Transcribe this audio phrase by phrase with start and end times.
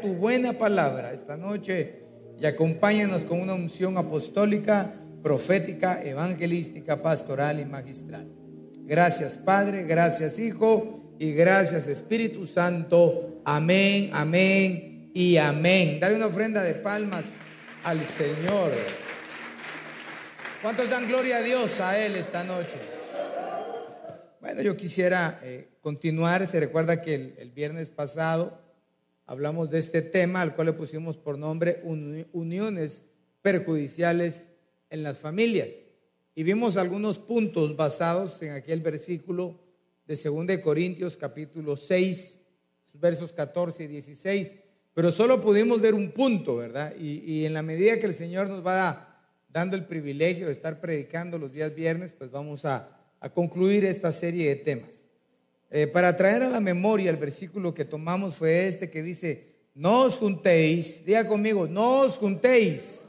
[0.00, 2.02] Tu buena palabra esta noche
[2.38, 8.28] y acompáñanos con una unción apostólica, profética, evangelística, pastoral y magistral.
[8.84, 13.42] Gracias Padre, gracias Hijo y gracias Espíritu Santo.
[13.44, 15.98] Amén, amén y amén.
[16.00, 17.24] Dale una ofrenda de palmas
[17.84, 18.72] al Señor.
[20.62, 22.78] ¿Cuántos dan gloria a Dios a Él esta noche?
[24.40, 26.46] Bueno, yo quisiera eh, continuar.
[26.46, 28.61] Se recuerda que el, viernes pasado
[29.26, 31.82] hablamos de este tema al cual le pusimos por nombre
[32.32, 33.04] uniones
[33.42, 34.52] perjudiciales
[34.90, 35.82] en las familias.
[36.34, 39.60] Y vimos algunos puntos basados en aquel versículo
[40.06, 42.40] de 2 Corintios capítulo 6,
[42.94, 44.56] versos 14 y 16.
[44.94, 46.94] Pero solo pudimos ver un punto, ¿verdad?
[46.96, 51.38] Y, en la medida que el Señor nos va dando el privilegio de estar predicando
[51.38, 55.08] los días viernes, pues vamos a, a concluir esta serie de temas.
[55.74, 60.02] Eh, para traer a la memoria el versículo que tomamos fue este que dice, no
[60.02, 63.08] os juntéis, diga conmigo, no os juntéis.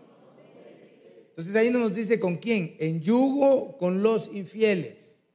[1.31, 5.25] Entonces ahí nos dice con quién, en yugo con los infieles.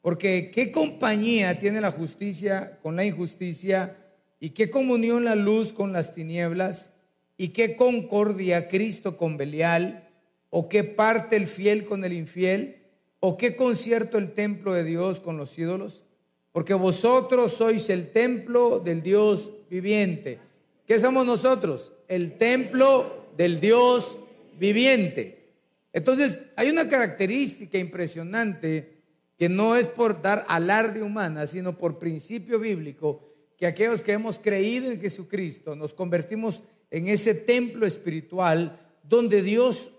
[0.00, 3.96] Porque qué compañía tiene la justicia con la injusticia
[4.40, 6.94] y qué comunión la luz con las tinieblas
[7.36, 10.08] y qué concordia Cristo con Belial
[10.50, 12.82] o qué parte el fiel con el infiel
[13.20, 16.06] o qué concierto el templo de Dios con los ídolos
[16.52, 20.38] porque vosotros sois el templo del Dios viviente.
[20.86, 21.92] ¿Qué somos nosotros?
[22.08, 24.18] El templo del Dios
[24.58, 25.52] viviente.
[25.92, 28.98] Entonces, hay una característica impresionante
[29.36, 33.22] que no es por dar alarde humana, sino por principio bíblico,
[33.56, 39.90] que aquellos que hemos creído en Jesucristo nos convertimos en ese templo espiritual donde Dios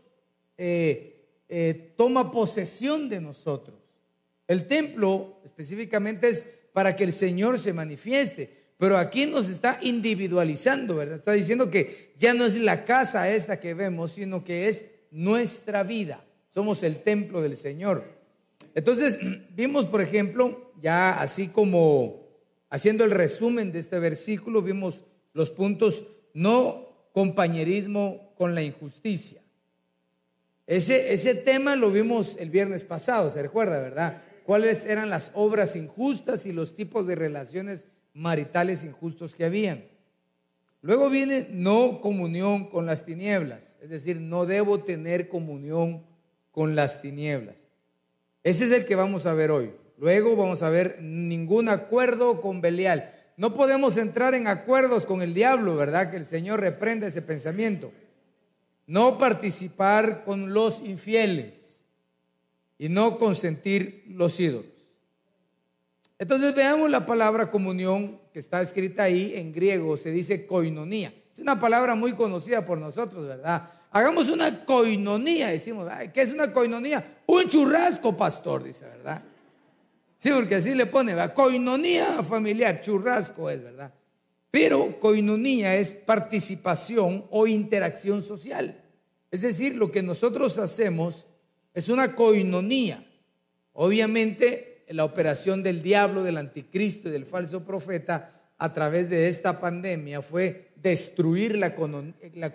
[0.57, 3.78] eh, eh, toma posesión de nosotros.
[4.49, 6.43] El templo específicamente es
[6.73, 8.49] para que el Señor se manifieste,
[8.79, 11.17] pero aquí nos está individualizando, ¿verdad?
[11.17, 15.83] Está diciendo que ya no es la casa esta que vemos, sino que es nuestra
[15.83, 16.25] vida.
[16.47, 18.05] Somos el templo del Señor.
[18.73, 19.19] Entonces,
[19.55, 22.27] vimos, por ejemplo, ya así como
[22.71, 29.43] haciendo el resumen de este versículo, vimos los puntos no compañerismo con la injusticia.
[30.65, 34.23] Ese, ese tema lo vimos el viernes pasado, se recuerda, ¿verdad?
[34.49, 39.85] Cuáles eran las obras injustas y los tipos de relaciones maritales injustos que habían.
[40.81, 46.03] Luego viene no comunión con las tinieblas, es decir, no debo tener comunión
[46.49, 47.69] con las tinieblas.
[48.41, 49.71] Ese es el que vamos a ver hoy.
[49.99, 53.13] Luego vamos a ver ningún acuerdo con Belial.
[53.37, 56.09] No podemos entrar en acuerdos con el diablo, ¿verdad?
[56.09, 57.91] Que el Señor reprenda ese pensamiento.
[58.87, 61.68] No participar con los infieles
[62.79, 64.71] y no consentir los ídolos.
[66.17, 71.13] Entonces veamos la palabra comunión que está escrita ahí en griego, se dice koinonía.
[71.31, 73.69] Es una palabra muy conocida por nosotros, ¿verdad?
[73.91, 77.21] Hagamos una coinonía, decimos, ¿qué es una coinonía?
[77.27, 79.23] Un churrasco, pastor, dice, ¿verdad?
[80.17, 81.33] Sí, porque así le pone, ¿verdad?
[81.33, 83.93] coinonía familiar, churrasco es, ¿verdad?
[84.51, 88.83] Pero coinonía es participación o interacción social.
[89.31, 91.27] Es decir, lo que nosotros hacemos
[91.73, 93.03] es una coinonía.
[93.73, 99.59] Obviamente, la operación del diablo, del anticristo y del falso profeta a través de esta
[99.59, 101.75] pandemia fue destruir la,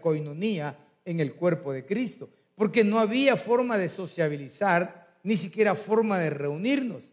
[0.01, 6.19] coinonía en el cuerpo de Cristo, porque no había forma de sociabilizar, ni siquiera forma
[6.19, 7.13] de reunirnos.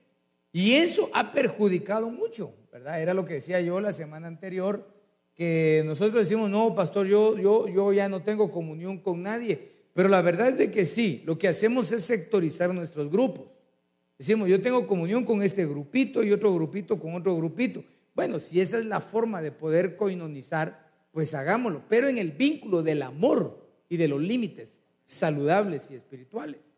[0.51, 3.01] Y eso ha perjudicado mucho, ¿verdad?
[3.01, 4.85] Era lo que decía yo la semana anterior,
[5.33, 9.70] que nosotros decimos, no, pastor, yo, yo, yo ya no tengo comunión con nadie.
[9.93, 13.45] Pero la verdad es de que sí, lo que hacemos es sectorizar nuestros grupos.
[14.17, 17.83] Decimos, yo tengo comunión con este grupito y otro grupito con otro grupito.
[18.13, 22.83] Bueno, si esa es la forma de poder coinonizar, pues hagámoslo, pero en el vínculo
[22.83, 26.73] del amor y de los límites saludables y espirituales.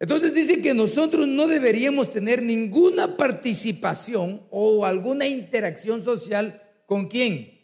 [0.00, 7.60] Entonces dice que nosotros no deberíamos tener ninguna participación o alguna interacción social con quién?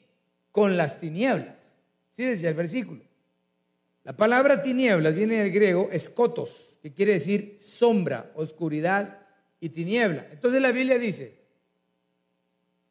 [0.51, 1.77] Con las tinieblas.
[2.11, 3.03] Sí decía el versículo.
[4.05, 9.27] La palabra tinieblas viene del griego escotos, que quiere decir sombra, oscuridad
[9.61, 10.29] y tiniebla.
[10.31, 11.39] Entonces la Biblia dice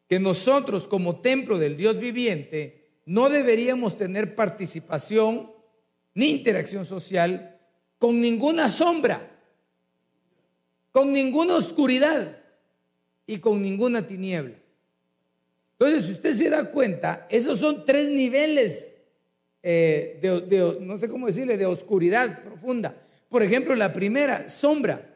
[0.08, 5.52] que nosotros como templo del Dios viviente no deberíamos tener participación
[6.14, 7.60] ni interacción social
[7.98, 9.30] con ninguna sombra,
[10.90, 12.38] con ninguna oscuridad
[13.24, 14.56] y con ninguna tiniebla.
[15.78, 18.93] Entonces, si usted se da cuenta, esos son tres niveles
[19.66, 22.94] eh, de, no sé cómo decirle, de oscuridad profunda.
[23.30, 25.10] Por ejemplo, la primera, sombra.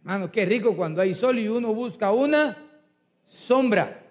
[0.00, 2.58] Hermano, qué rico cuando hay sol y uno busca una
[3.24, 4.02] sombra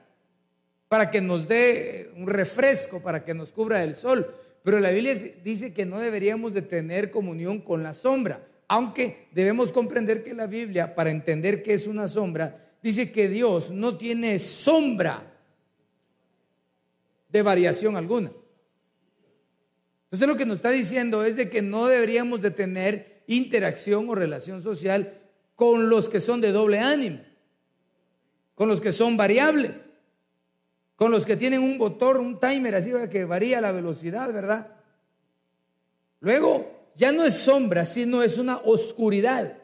[0.87, 4.35] para que nos dé un refresco, para que nos cubra el sol.
[4.63, 5.13] Pero la Biblia
[5.43, 10.47] dice que no deberíamos de tener comunión con la sombra, aunque debemos comprender que la
[10.47, 15.31] Biblia, para entender qué es una sombra, dice que Dios no tiene sombra
[17.29, 18.31] de variación alguna.
[20.11, 24.15] Entonces lo que nos está diciendo es de que no deberíamos de tener interacción o
[24.15, 25.21] relación social
[25.53, 27.19] con los que son de doble ánimo,
[28.55, 30.01] con los que son variables,
[30.95, 34.75] con los que tienen un motor, un timer así que varía la velocidad, ¿verdad?
[36.21, 39.57] Luego, ya no es sombra, sino es una oscuridad.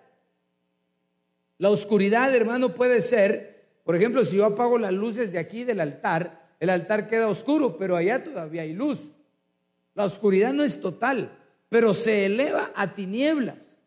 [1.57, 5.79] La oscuridad, hermano, puede ser, por ejemplo, si yo apago las luces de aquí del
[5.79, 8.99] altar, el altar queda oscuro, pero allá todavía hay luz.
[9.95, 11.31] La oscuridad no es total,
[11.69, 13.77] pero se eleva a tinieblas.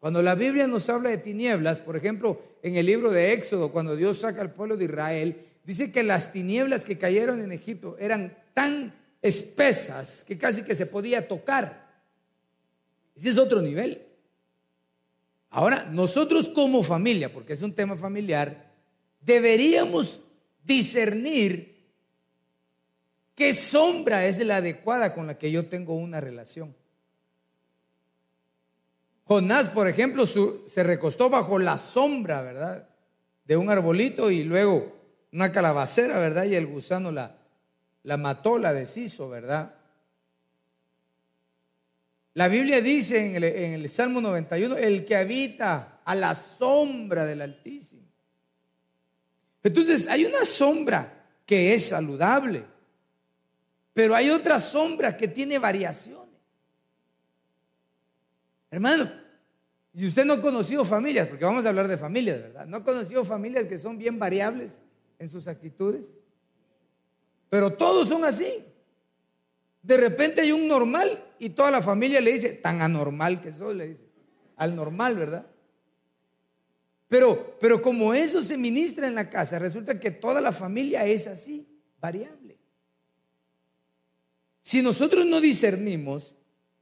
[0.00, 3.96] Cuando la Biblia nos habla de tinieblas, por ejemplo, en el libro de Éxodo, cuando
[3.96, 8.36] Dios saca al pueblo de Israel, dice que las tinieblas que cayeron en Egipto eran
[8.52, 11.88] tan espesas que casi que se podía tocar.
[13.16, 14.02] Ese es otro nivel.
[15.48, 18.72] Ahora, nosotros como familia, porque es un tema familiar,
[19.20, 20.22] deberíamos
[20.64, 21.73] discernir
[23.34, 26.74] ¿Qué sombra es la adecuada con la que yo tengo una relación?
[29.24, 32.88] Jonás, por ejemplo, se recostó bajo la sombra, ¿verdad?
[33.44, 34.94] De un arbolito y luego
[35.32, 36.44] una calabacera, ¿verdad?
[36.44, 37.36] Y el gusano la,
[38.04, 39.74] la mató, la deshizo, ¿verdad?
[42.34, 47.24] La Biblia dice en el, en el, Salmo 91, el que habita a la sombra
[47.24, 48.02] del Altísimo.
[49.62, 52.73] Entonces, hay una sombra que es saludable.
[53.94, 56.34] Pero hay otra sombra que tiene variaciones.
[58.70, 59.10] Hermano,
[59.94, 62.66] si usted no ha conocido familias, porque vamos a hablar de familias, ¿verdad?
[62.66, 64.82] No ha conocido familias que son bien variables
[65.20, 66.18] en sus actitudes.
[67.48, 68.64] Pero todos son así.
[69.80, 73.76] De repente hay un normal y toda la familia le dice, tan anormal que soy,
[73.76, 74.08] le dice.
[74.56, 75.46] Al normal, ¿verdad?
[77.06, 81.28] Pero, pero como eso se ministra en la casa, resulta que toda la familia es
[81.28, 81.68] así,
[82.00, 82.43] variable.
[84.74, 86.34] Si nosotros no discernimos,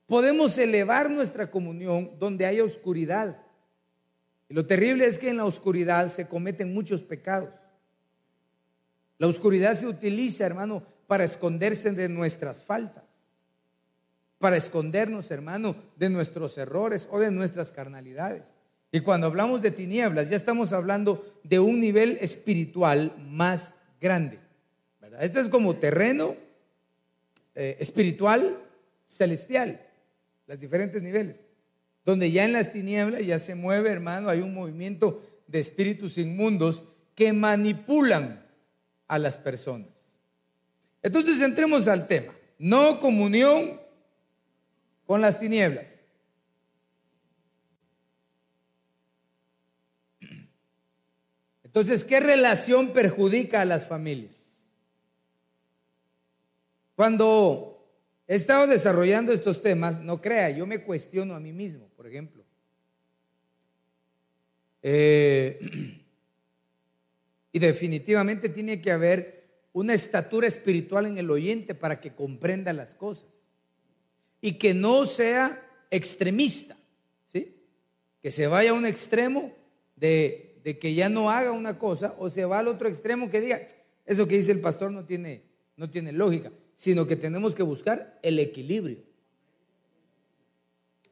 [0.07, 3.37] podemos elevar nuestra comunión donde haya oscuridad.
[4.49, 7.53] Y lo terrible es que en la oscuridad se cometen muchos pecados.
[9.19, 13.05] La oscuridad se utiliza, hermano, para esconderse de nuestras faltas,
[14.39, 18.55] para escondernos, hermano, de nuestros errores o de nuestras carnalidades.
[18.91, 24.39] Y cuando hablamos de tinieblas, ya estamos hablando de un nivel espiritual más grande.
[24.99, 25.23] ¿verdad?
[25.23, 26.37] Este es como terreno
[27.55, 28.59] eh, espiritual,
[29.07, 29.87] celestial,
[30.47, 31.45] los diferentes niveles,
[32.05, 36.85] donde ya en las tinieblas ya se mueve, hermano, hay un movimiento de espíritus inmundos
[37.15, 38.47] que manipulan
[39.07, 40.17] a las personas.
[41.03, 43.81] Entonces entremos al tema, no comunión
[45.05, 45.99] con las tinieblas.
[51.65, 54.42] Entonces, ¿qué relación perjudica a las familias?
[56.95, 57.89] Cuando
[58.27, 62.45] he estado desarrollando estos temas, no crea, yo me cuestiono a mí mismo, por ejemplo.
[64.83, 65.59] Eh,
[67.53, 72.95] y definitivamente tiene que haber una estatura espiritual en el oyente para que comprenda las
[72.95, 73.43] cosas.
[74.41, 76.77] Y que no sea extremista,
[77.27, 77.57] ¿sí?
[78.21, 79.55] Que se vaya a un extremo
[79.97, 83.41] de, de que ya no haga una cosa o se va al otro extremo que
[83.41, 83.67] diga,
[84.05, 85.45] eso que dice el pastor no tiene,
[85.77, 88.99] no tiene lógica sino que tenemos que buscar el equilibrio.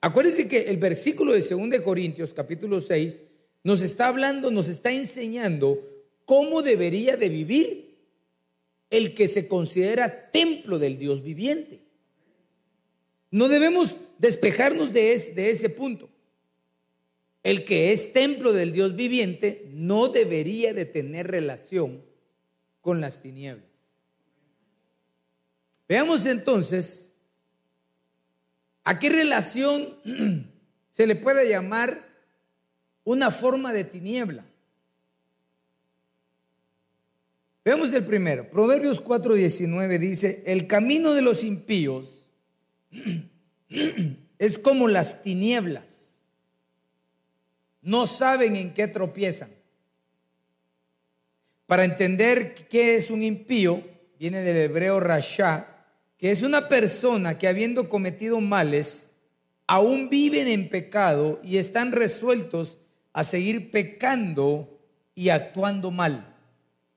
[0.00, 3.20] Acuérdense que el versículo de 2 Corintios capítulo 6
[3.62, 5.86] nos está hablando, nos está enseñando
[6.24, 7.98] cómo debería de vivir
[8.88, 11.80] el que se considera templo del Dios viviente.
[13.30, 16.08] No debemos despejarnos de, de ese punto.
[17.42, 22.02] El que es templo del Dios viviente no debería de tener relación
[22.80, 23.69] con las tinieblas.
[25.90, 27.10] Veamos entonces
[28.84, 29.98] ¿A qué relación
[30.90, 32.08] se le puede llamar
[33.04, 34.44] una forma de tiniebla?
[37.64, 38.50] Veamos el primero.
[38.50, 42.28] Proverbios 4:19 dice, el camino de los impíos
[44.38, 46.22] es como las tinieblas.
[47.82, 49.50] No saben en qué tropiezan.
[51.66, 53.84] Para entender qué es un impío,
[54.18, 55.69] viene del hebreo rasha,
[56.20, 59.10] que es una persona que habiendo cometido males,
[59.66, 62.78] aún viven en pecado y están resueltos
[63.14, 64.78] a seguir pecando
[65.14, 66.36] y actuando mal.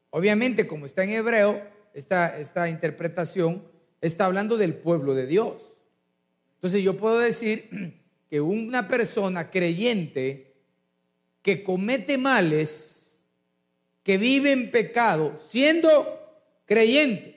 [0.10, 3.64] Obviamente, como está en hebreo, esta, esta interpretación
[4.02, 5.64] está hablando del pueblo de Dios.
[6.56, 10.54] Entonces yo puedo decir que una persona creyente
[11.42, 13.22] que comete males,
[14.04, 16.20] que vive en pecado, siendo
[16.66, 17.33] creyente,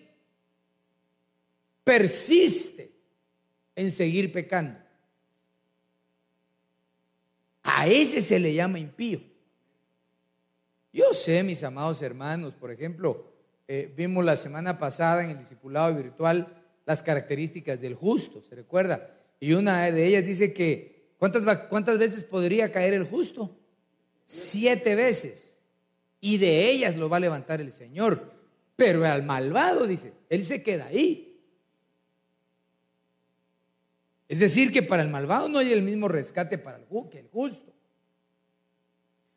[1.86, 2.90] persiste
[3.76, 4.76] en seguir pecando.
[7.62, 9.20] A ese se le llama impío.
[10.92, 13.32] Yo sé, mis amados hermanos, por ejemplo,
[13.68, 19.14] eh, vimos la semana pasada en el discipulado virtual las características del justo, ¿se recuerda?
[19.38, 23.56] Y una de ellas dice que, ¿cuántas, cuántas veces podría caer el justo?
[24.24, 25.60] Siete veces
[26.20, 28.32] y de ellas lo va a levantar el Señor.
[28.74, 31.25] Pero al malvado, dice, él se queda ahí.
[34.28, 37.28] Es decir, que para el malvado no hay el mismo rescate para el, que el
[37.28, 37.72] justo.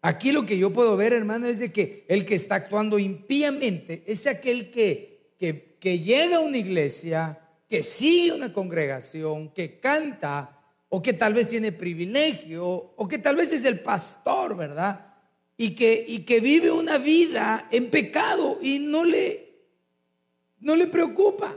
[0.01, 4.03] Aquí lo que yo puedo ver, hermano, es de que el que está actuando impíamente
[4.08, 10.58] es aquel que, que, que llega a una iglesia, que sigue una congregación, que canta,
[10.88, 12.65] o que tal vez tiene privilegio,
[12.96, 15.10] o que tal vez es el pastor, ¿verdad?
[15.62, 19.60] y que, y que vive una vida en pecado y no le,
[20.62, 21.53] no le preocupa.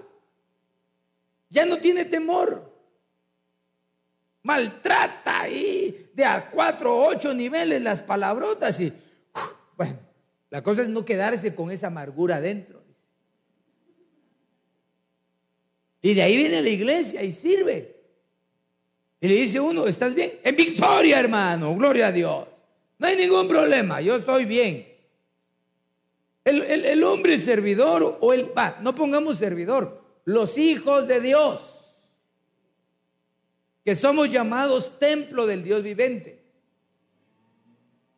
[1.49, 2.72] Ya no tiene temor.
[4.43, 8.93] Maltrata ahí de a cuatro o ocho niveles las palabrotas y
[9.77, 9.99] bueno,
[10.51, 12.83] la cosa es no quedarse con esa amargura adentro.
[16.03, 17.97] Y de ahí viene la iglesia y sirve.
[19.21, 20.41] Y le dice uno, ¿estás bien?
[20.43, 22.49] En victoria, hermano, gloria a Dios.
[22.99, 24.89] No hay ningún problema, yo estoy bien.
[26.45, 31.82] El, hombre servidor o el, va, no pongamos servidor, los hijos de Dios,
[33.85, 36.43] que somos llamados templo del Dios vivente.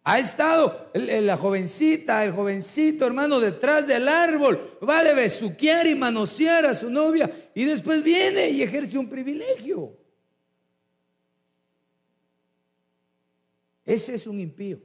[0.07, 6.67] Ha estado la jovencita, el jovencito hermano detrás del árbol, va de besuquear y manosear
[6.67, 9.97] a su novia y después viene y ejerce un privilegio.
[13.87, 14.79] Ese es un impío.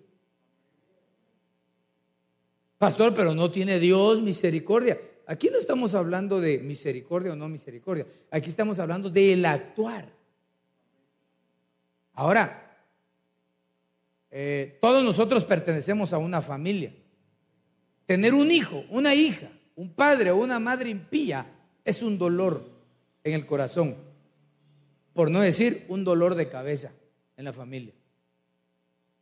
[2.78, 4.98] Pastor, pero no tiene Dios misericordia.
[5.28, 8.08] Aquí no estamos hablando de misericordia o no misericordia.
[8.32, 10.19] Aquí estamos hablando del actuar.
[12.20, 12.76] Ahora,
[14.30, 16.94] eh, todos nosotros pertenecemos a una familia.
[18.06, 19.48] Tener un hijo, una hija,
[19.78, 21.46] un padre o una madre impía
[21.86, 22.70] es un dolor
[23.24, 23.96] en el corazón.
[25.14, 26.92] Por no decir un dolor de cabeza
[27.38, 27.94] en la familia.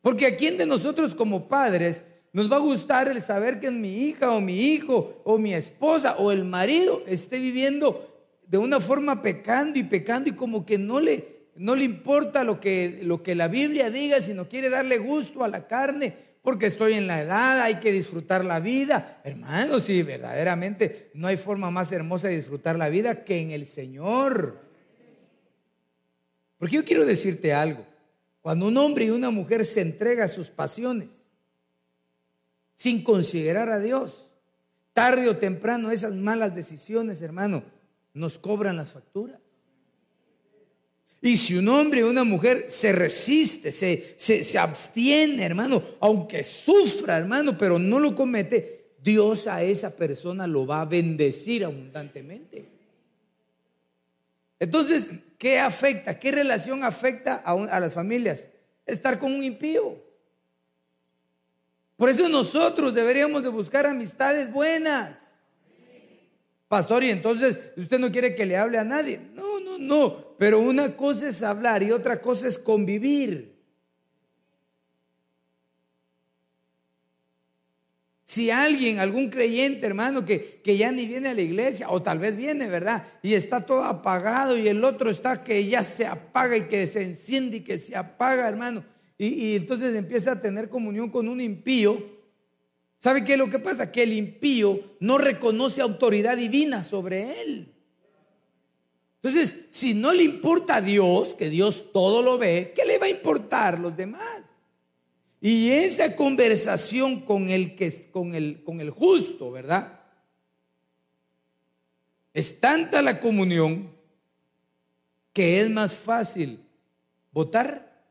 [0.02, 4.08] Porque a quién de nosotros como padres nos va a gustar el saber que mi
[4.08, 9.22] hija o mi hijo o mi esposa o el marido esté viviendo de una forma
[9.22, 13.36] pecando y pecando y como que no le, no le importa lo que, lo que
[13.36, 17.60] la Biblia diga, sino quiere darle gusto a la carne porque estoy en la edad,
[17.60, 19.20] hay que disfrutar la vida.
[19.26, 23.66] Hermanos, sí, verdaderamente no hay forma más hermosa de disfrutar la vida que en el
[23.66, 24.58] Señor.
[26.58, 27.86] Porque yo quiero decirte algo.
[28.40, 31.30] Cuando un hombre y una mujer se entrega a sus pasiones
[32.76, 34.34] sin considerar a Dios,
[34.94, 37.62] tarde o temprano esas malas decisiones, hermano,
[38.14, 39.42] nos cobran las facturas.
[41.22, 46.44] Y si un hombre y una mujer se resiste, se, se, se, abstiene, hermano, aunque
[46.44, 52.70] sufra, hermano, pero no lo comete, Dios a esa persona lo va a bendecir abundantemente.
[54.60, 56.18] Entonces, ¿Qué afecta?
[56.18, 58.48] ¿Qué relación afecta a, las familias?
[58.86, 60.04] Estar con un impío.
[61.96, 65.36] Por eso nosotros deberíamos de buscar amistades buenas.
[66.68, 69.22] Pastor, y entonces usted no quiere que le hable a nadie.
[69.36, 69.47] No,
[69.80, 70.36] no.
[70.38, 73.58] Pero una cosa es hablar y otra cosa es convivir.
[78.26, 82.20] Si alguien, algún creyente, hermano, que, que, ya ni viene a la iglesia, o tal
[82.20, 83.08] vez viene, ¿verdad?
[83.24, 87.04] Y está todo apagado y el otro está que ya se apaga y que se
[87.04, 88.84] enciende y que se apaga, hermano.
[89.18, 92.04] Y, y entonces empieza a tener comunión con un impío.
[93.00, 93.92] ¿Sabe qué es lo que pasa?
[93.92, 97.77] Que el impío no reconoce autoridad divina sobre él.
[99.22, 103.08] Entonces, si no le importa a Dios, que Dios todo lo ve, ¿qué le va
[103.08, 104.44] a importar los demás?
[105.42, 110.02] Y esa conversación con el, que, con el, con el justo, ¿verdad?
[112.34, 113.92] Es tanta la comunión
[115.34, 116.64] que es más fácil
[117.32, 118.04] votar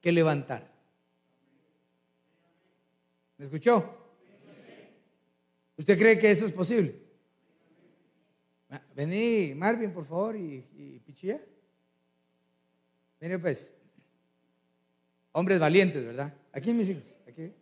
[0.00, 0.70] que levantar.
[3.36, 3.96] ¿Me escuchó?
[5.76, 7.09] ¿Usted cree que eso es posible?
[8.94, 11.40] Vení, Marvin, por favor, y, y Pichilla.
[13.20, 13.72] Mire, pues,
[15.32, 16.32] hombres valientes, ¿verdad?
[16.52, 17.52] Aquí mis hijos, aquí.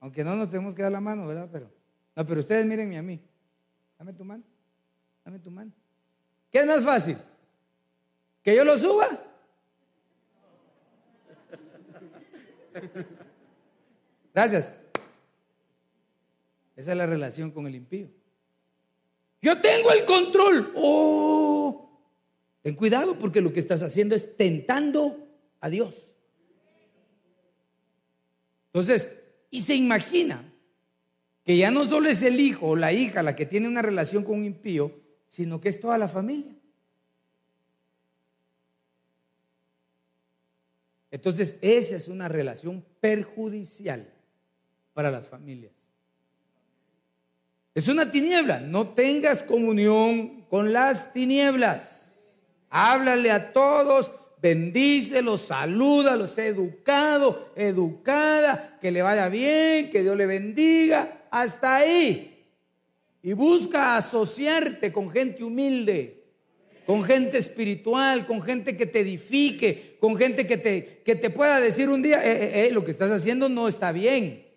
[0.00, 1.48] Aunque no nos tenemos que dar la mano, ¿verdad?
[1.50, 1.70] Pero,
[2.14, 3.20] no, pero ustedes mírenme a mí.
[3.98, 4.44] Dame tu mano,
[5.24, 5.72] dame tu mano.
[6.50, 7.16] ¿Qué es más fácil?
[8.42, 9.06] ¿Que yo lo suba?
[14.34, 14.78] Gracias.
[16.76, 18.08] Esa es la relación con el impío.
[19.42, 20.72] Yo tengo el control.
[20.76, 21.90] Oh,
[22.62, 25.28] ten cuidado porque lo que estás haciendo es tentando
[25.60, 26.16] a Dios.
[28.66, 29.16] Entonces,
[29.50, 30.44] y se imagina
[31.44, 34.22] que ya no solo es el hijo o la hija la que tiene una relación
[34.22, 36.54] con un impío, sino que es toda la familia.
[41.10, 44.12] Entonces, esa es una relación perjudicial
[44.92, 45.79] para las familias.
[47.74, 48.60] Es una tiniebla.
[48.60, 52.36] No tengas comunión con las tinieblas.
[52.68, 61.26] Háblale a todos, bendícelos, salúdalos, educado, educada, que le vaya bien, que Dios le bendiga.
[61.30, 62.48] Hasta ahí.
[63.22, 66.24] Y busca asociarte con gente humilde,
[66.86, 71.60] con gente espiritual, con gente que te edifique, con gente que te, que te pueda
[71.60, 74.49] decir un día, eh, eh, eh, lo que estás haciendo no está bien.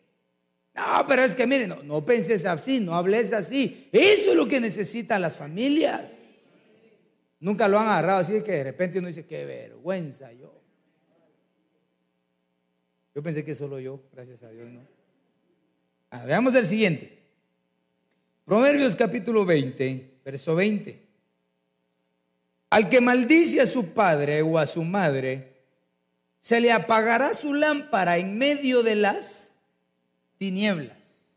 [0.75, 3.89] No, pero es que miren, no, no penses así, no hables así.
[3.91, 6.23] Eso es lo que necesitan las familias.
[7.39, 10.61] Nunca lo han agarrado así que de repente uno dice, qué vergüenza yo.
[13.13, 14.79] Yo pensé que solo yo, gracias a Dios, ¿no?
[16.09, 17.19] Ah, veamos el siguiente.
[18.45, 21.03] Proverbios capítulo 20, verso 20.
[22.69, 25.53] Al que maldice a su padre o a su madre,
[26.39, 29.42] se le apagará su lámpara en medio de las
[30.37, 31.35] tinieblas.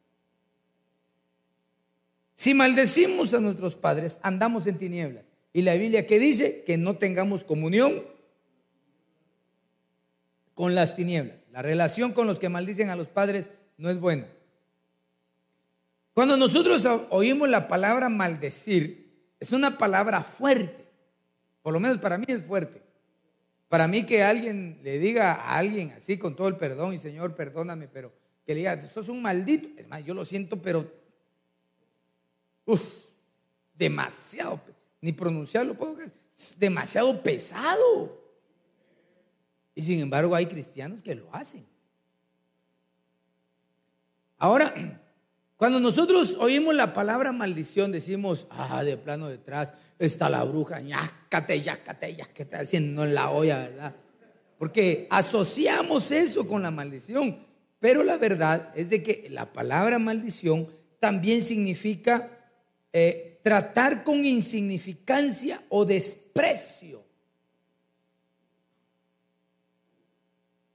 [2.35, 5.33] Si maldecimos a nuestros padres, andamos en tinieblas.
[5.53, 8.05] Y la Biblia que dice que no tengamos comunión
[10.55, 11.47] con las tinieblas.
[11.51, 14.27] La relación con los que maldicen a los padres no es buena.
[16.13, 20.87] Cuando nosotros oímos la palabra maldecir, es una palabra fuerte.
[21.63, 22.83] Por lo menos para mí es fuerte.
[23.69, 27.35] Para mí que alguien le diga a alguien así con todo el perdón y Señor,
[27.35, 28.13] perdóname, pero
[28.47, 29.69] que le diga, esto es un maldito.
[29.77, 30.89] Hermano, yo lo siento, pero
[32.65, 32.81] uf,
[33.75, 34.61] demasiado,
[35.01, 38.25] ni pronunciarlo puedo, es demasiado pesado.
[39.75, 41.67] Y sin embargo hay cristianos que lo hacen.
[44.39, 44.73] Ahora,
[45.57, 51.27] cuando nosotros oímos la palabra maldición, decimos, ah, de plano detrás está la bruja, ya
[51.29, 53.97] que está haciendo en la olla, ¿verdad?
[54.59, 57.46] Porque asociamos eso con la maldición.
[57.81, 62.51] Pero la verdad es de que la palabra maldición también significa
[62.93, 67.05] eh, tratar con insignificancia o desprecio.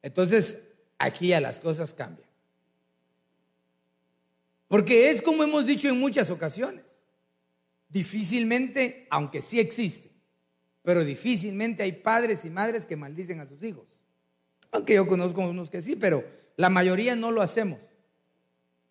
[0.02, 2.30] Entonces, aquí ya las cosas cambian.
[4.68, 7.04] Porque es como hemos dicho en muchas ocasiones,
[7.90, 10.10] difícilmente, aunque sí existe,
[10.82, 13.86] pero difícilmente hay padres y madres que maldicen a sus hijos.
[14.72, 16.24] Aunque yo conozco unos que sí, pero
[16.58, 17.80] la mayoría no lo hacemos.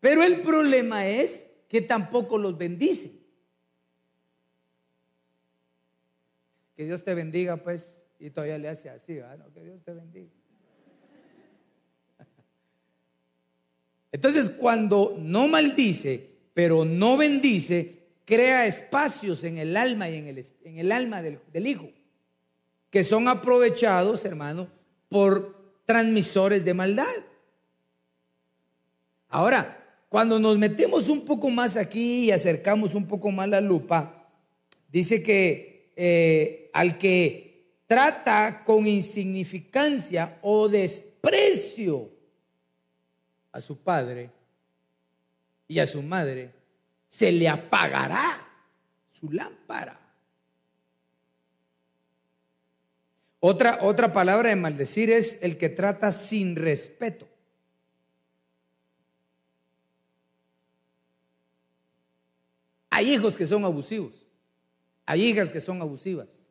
[0.01, 3.13] Pero el problema es que tampoco los bendice.
[6.75, 9.19] Que Dios te bendiga, pues, y todavía le hace así,
[9.55, 10.31] que Dios te bendiga.
[14.13, 20.45] Entonces, cuando no maldice, pero no bendice, crea espacios en el alma y en el,
[20.65, 21.91] en el alma del, del hijo,
[22.91, 24.69] que son aprovechados, hermano,
[25.11, 27.07] por transmisores de maldad.
[29.31, 29.77] Ahora,
[30.09, 34.29] cuando nos metemos un poco más aquí y acercamos un poco más la lupa,
[34.91, 42.11] dice que eh, al que trata con insignificancia o desprecio
[43.53, 44.31] a su padre
[45.69, 46.51] y a su madre,
[47.07, 48.49] se le apagará
[49.11, 50.01] su lámpara.
[53.39, 57.30] Otra, otra palabra de maldecir es el que trata sin respeto.
[62.91, 64.27] Hay hijos que son abusivos.
[65.07, 66.47] Hay hijas que son abusivas.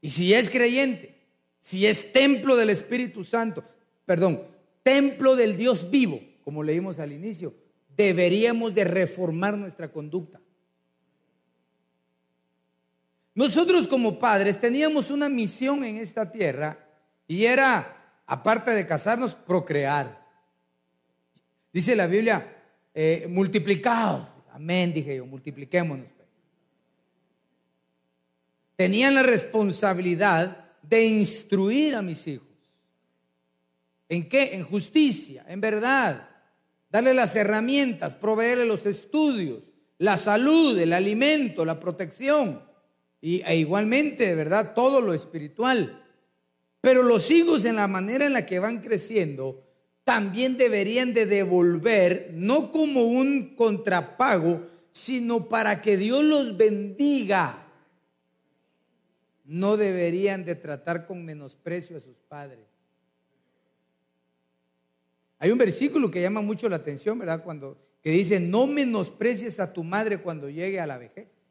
[0.00, 1.20] Y si es creyente,
[1.60, 3.64] si es templo del Espíritu Santo,
[4.06, 4.42] perdón,
[4.82, 7.54] templo del Dios vivo, como leímos al inicio,
[7.96, 10.40] deberíamos de reformar nuestra conducta.
[13.34, 16.78] Nosotros como padres teníamos una misión en esta tierra
[17.26, 20.26] y era, aparte de casarnos, procrear.
[21.72, 22.56] Dice la Biblia,
[22.92, 24.28] eh, multiplicados.
[24.52, 26.06] Amén, dije yo, multipliquémonos.
[26.14, 26.28] Pues.
[28.76, 32.48] Tenían la responsabilidad de instruir a mis hijos.
[34.08, 34.54] ¿En qué?
[34.54, 36.28] En justicia, en verdad.
[36.90, 42.62] Darle las herramientas, proveerle los estudios, la salud, el alimento, la protección.
[43.22, 44.74] Y, e igualmente, ¿verdad?
[44.74, 46.04] Todo lo espiritual.
[46.82, 49.64] Pero los hijos en la manera en la que van creciendo,
[50.04, 57.66] también deberían de devolver, no como un contrapago, sino para que Dios los bendiga.
[59.44, 62.66] No deberían de tratar con menosprecio a sus padres.
[65.38, 67.42] Hay un versículo que llama mucho la atención, ¿verdad?
[67.42, 71.41] Cuando que dice, "No menosprecies a tu madre cuando llegue a la vejez."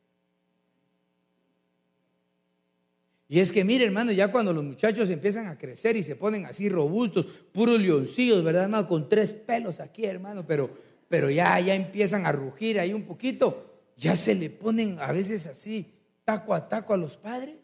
[3.31, 6.45] Y es que, mire, hermano, ya cuando los muchachos empiezan a crecer y se ponen
[6.45, 8.85] así robustos, puros leoncillos, ¿verdad, hermano?
[8.89, 10.69] Con tres pelos aquí, hermano, pero,
[11.07, 15.47] pero ya, ya empiezan a rugir ahí un poquito, ya se le ponen a veces
[15.47, 15.93] así,
[16.25, 17.55] taco a taco a los padres.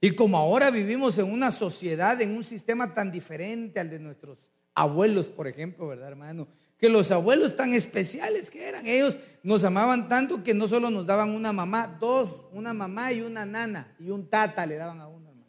[0.00, 4.48] Y como ahora vivimos en una sociedad, en un sistema tan diferente al de nuestros
[4.76, 6.46] abuelos, por ejemplo, ¿verdad, hermano?
[6.80, 11.06] Que los abuelos tan especiales que eran, ellos nos amaban tanto que no solo nos
[11.06, 15.06] daban una mamá, dos, una mamá y una nana y un tata le daban a
[15.06, 15.46] uno, hermano.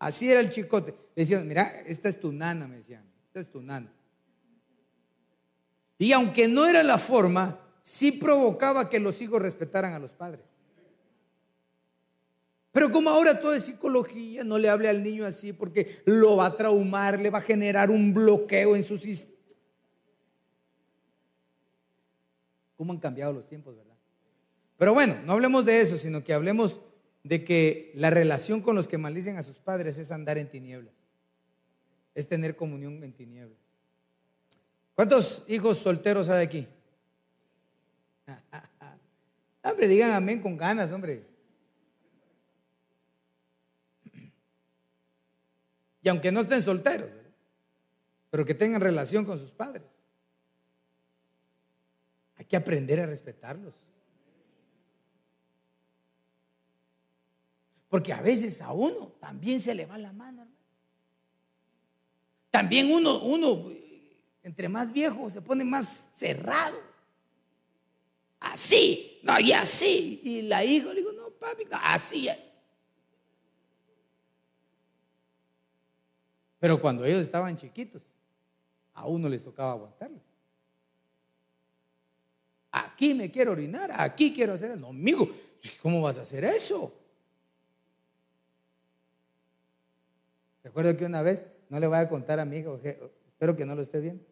[0.00, 0.96] Así era el chicote.
[1.14, 3.92] Decían, mira, esta es tu nana, me decían, esta es tu nana.
[5.96, 10.44] Y aunque no era la forma, sí provocaba que los hijos respetaran a los padres.
[12.72, 16.46] Pero como ahora todo es psicología, no le hable al niño así porque lo va
[16.46, 19.35] a traumar, le va a generar un bloqueo en su sistema
[22.76, 23.96] cómo han cambiado los tiempos, ¿verdad?
[24.76, 26.80] Pero bueno, no hablemos de eso, sino que hablemos
[27.22, 30.94] de que la relación con los que maldicen a sus padres es andar en tinieblas,
[32.14, 33.58] es tener comunión en tinieblas.
[34.94, 36.68] ¿Cuántos hijos solteros hay aquí?
[39.62, 41.24] hombre, digan amén con ganas, hombre.
[46.02, 47.10] Y aunque no estén solteros,
[48.30, 49.95] pero que tengan relación con sus padres.
[52.48, 53.82] Que aprender a respetarlos.
[57.88, 60.56] Porque a veces a uno también se le va la mano, hermano.
[62.50, 63.70] También uno, uno,
[64.42, 66.80] entre más viejo, se pone más cerrado.
[68.40, 70.20] Así, no, y así.
[70.24, 72.52] Y la hija le digo, no, papi, así es.
[76.58, 78.02] Pero cuando ellos estaban chiquitos,
[78.94, 80.22] a uno les tocaba aguantarlos.
[82.78, 85.30] Aquí me quiero orinar, aquí quiero hacer No, amigo,
[85.80, 86.92] ¿cómo vas a hacer eso?
[90.62, 93.74] Recuerdo que una vez, no le voy a contar a mi hijo, espero que no
[93.74, 94.22] lo esté viendo.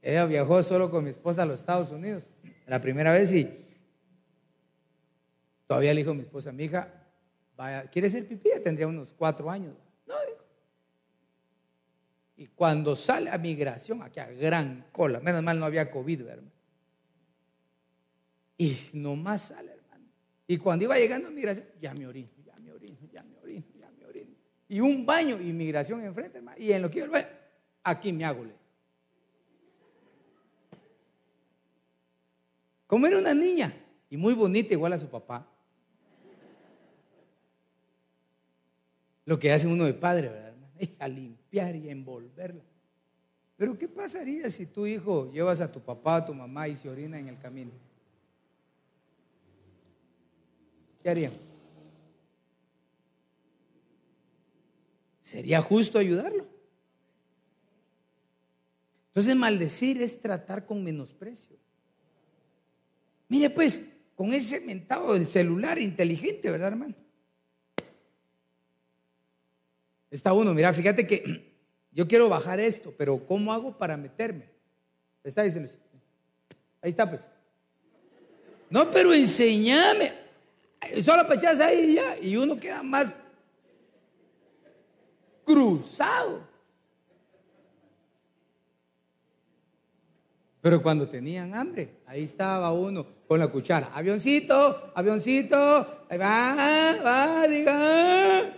[0.00, 2.24] Ella viajó solo con mi esposa a los Estados Unidos,
[2.66, 3.50] la primera vez y
[5.66, 6.90] todavía le dijo a mi esposa, mi hija,
[7.54, 8.48] vaya, ¿quiere ser pipí?
[8.64, 9.74] Tendría unos cuatro años.
[12.40, 16.50] Y cuando sale a migración, aquí a gran cola, menos mal no había COVID, hermano.
[18.56, 20.06] Y nomás sale, hermano.
[20.46, 23.66] Y cuando iba llegando a migración, ya me orino, ya me orino, ya me orino,
[23.78, 24.34] ya me orino.
[24.70, 26.56] Y un baño, inmigración enfrente, hermano.
[26.58, 27.28] Y en lo que yo veo,
[27.84, 28.46] aquí me hago.
[32.86, 33.70] Como era una niña
[34.08, 35.46] y muy bonita, igual a su papá.
[39.26, 40.49] Lo que hace uno de padre, ¿verdad?
[40.98, 42.62] a limpiar y envolverla.
[43.56, 46.88] Pero ¿qué pasaría si tu hijo llevas a tu papá, a tu mamá y se
[46.88, 47.72] orina en el camino?
[51.02, 51.32] ¿Qué harían?
[55.22, 56.46] ¿Sería justo ayudarlo?
[59.08, 61.56] Entonces maldecir es tratar con menosprecio.
[63.28, 63.82] Mire pues,
[64.14, 66.94] con ese mentado del celular inteligente, ¿verdad, hermano?
[70.10, 71.54] Está uno, mira, fíjate que
[71.92, 74.50] yo quiero bajar esto, pero ¿cómo hago para meterme?
[75.22, 75.70] Está diciendo,
[76.82, 77.30] ahí está pues.
[78.68, 80.12] No, pero enséñame.
[81.04, 83.14] Solo pechas ahí ya, y uno queda más
[85.44, 86.48] cruzado.
[90.60, 93.90] Pero cuando tenían hambre, ahí estaba uno con la cuchara.
[93.94, 98.56] Avioncito, avioncito, ahí va, va, diga.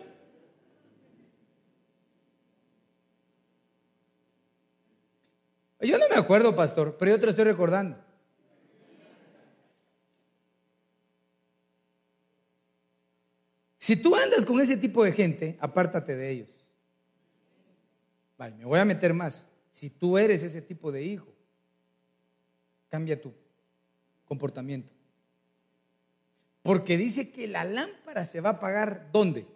[5.81, 7.97] Yo no me acuerdo, pastor, pero yo te lo estoy recordando.
[13.77, 16.65] Si tú andas con ese tipo de gente, apártate de ellos.
[18.39, 19.49] Vale, me voy a meter más.
[19.73, 21.27] Si tú eres ese tipo de hijo,
[22.89, 23.35] cambia tu
[24.25, 24.93] comportamiento.
[26.63, 29.47] Porque dice que la lámpara se va a apagar ¿dónde?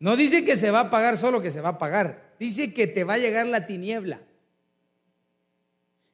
[0.00, 2.29] No dice que se va a apagar solo que se va a apagar.
[2.40, 4.22] Dice que te va a llegar la tiniebla.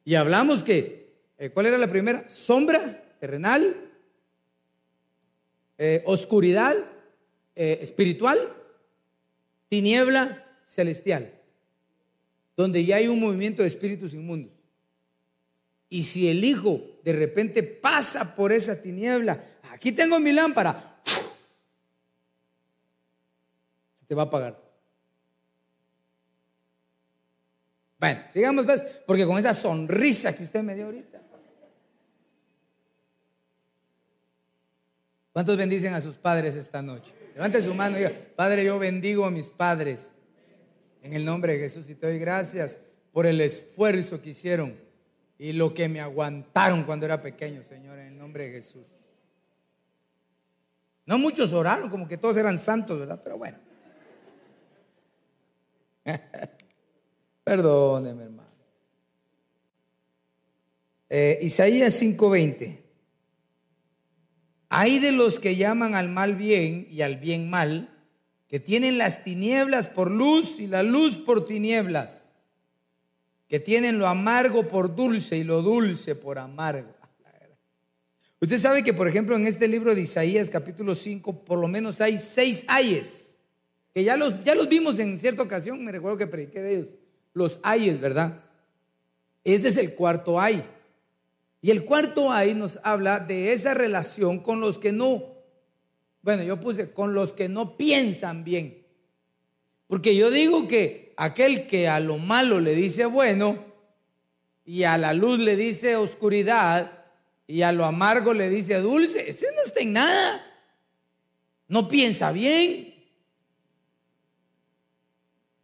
[0.03, 2.27] Y hablamos que, eh, ¿cuál era la primera?
[2.27, 3.89] Sombra terrenal,
[5.77, 6.75] eh, oscuridad
[7.55, 8.53] eh, espiritual,
[9.69, 11.31] tiniebla celestial,
[12.57, 14.51] donde ya hay un movimiento de espíritus inmundos.
[15.87, 21.01] Y si el Hijo de repente pasa por esa tiniebla, aquí tengo mi lámpara,
[23.95, 24.66] se te va a apagar.
[27.99, 31.21] Bueno, sigamos, pues, porque con esa sonrisa que usted me dio ahorita.
[35.33, 37.13] ¿Cuántos bendicen a sus padres esta noche?
[37.35, 40.11] Levante su mano y diga, Padre, yo bendigo a mis padres.
[41.03, 42.79] En el nombre de Jesús y te doy gracias
[43.13, 44.75] por el esfuerzo que hicieron
[45.37, 48.87] y lo que me aguantaron cuando era pequeño, Señor, en el nombre de Jesús.
[51.05, 53.21] No muchos oraron, como que todos eran santos, ¿verdad?
[53.23, 53.59] Pero bueno.
[57.47, 58.49] Perdóneme, hermano.
[61.09, 62.83] Eh, Isaías 5:20.
[64.67, 67.89] Hay de los que llaman al mal bien y al bien mal,
[68.49, 72.37] que tienen las tinieblas por luz y la luz por tinieblas,
[73.47, 76.93] que tienen lo amargo por dulce y lo dulce por amargo.
[78.41, 82.01] Usted sabe que, por ejemplo, en este libro de Isaías capítulo 5, por lo menos
[82.01, 83.37] hay seis ayes,
[83.93, 86.89] que ya los, ya los vimos en cierta ocasión, me recuerdo que prediqué de ellos,
[87.37, 88.43] los ayes, ¿verdad?
[89.43, 90.65] Este es el cuarto ay.
[91.61, 95.23] Y el cuarto ahí nos habla de esa relación con los que no,
[96.21, 98.85] bueno, yo puse con los que no piensan bien.
[99.87, 103.65] Porque yo digo que aquel que a lo malo le dice bueno
[104.65, 107.05] y a la luz le dice oscuridad
[107.47, 110.43] y a lo amargo le dice dulce, ese no está en nada.
[111.69, 112.86] No piensa bien.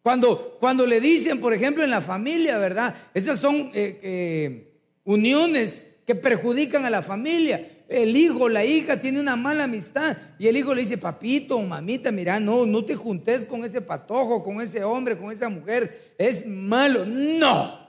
[0.04, 2.94] Cuando, cuando le dicen, por ejemplo, en la familia, ¿verdad?
[3.13, 4.74] Esas son eh, eh,
[5.06, 7.86] uniones que perjudican a la familia.
[7.88, 12.12] El hijo, la hija tiene una mala amistad y el hijo le dice, papito, mamita,
[12.12, 16.46] mira, no, no te juntes con ese patojo, con ese hombre, con esa mujer, es
[16.46, 17.06] malo.
[17.06, 17.80] No.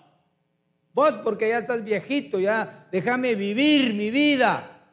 [0.92, 4.87] Vos porque ya estás viejito, ya déjame vivir mi vida.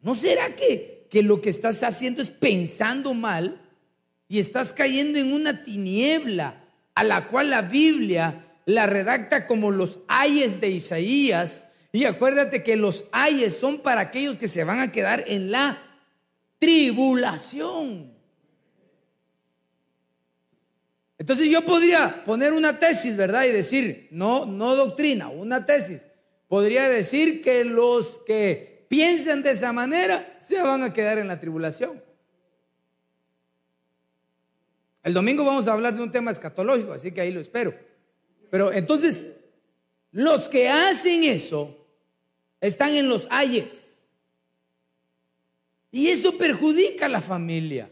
[0.00, 3.60] ¿No será que, que lo que estás haciendo es pensando mal
[4.28, 6.62] y estás cayendo en una tiniebla
[6.94, 11.64] a la cual la Biblia la redacta como los ayes de Isaías.
[11.92, 15.82] Y acuérdate que los ayes son para aquellos que se van a quedar en la
[16.58, 18.14] tribulación.
[21.18, 23.44] Entonces yo podría poner una tesis, ¿verdad?
[23.44, 26.08] Y decir, no, no doctrina, una tesis.
[26.48, 31.40] Podría decir que los que piensen de esa manera se van a quedar en la
[31.40, 32.05] tribulación.
[35.06, 37.72] El domingo vamos a hablar de un tema escatológico, así que ahí lo espero.
[38.50, 39.24] Pero entonces,
[40.10, 41.86] los que hacen eso
[42.60, 44.08] están en los ayes.
[45.92, 47.88] Y eso perjudica a la familia.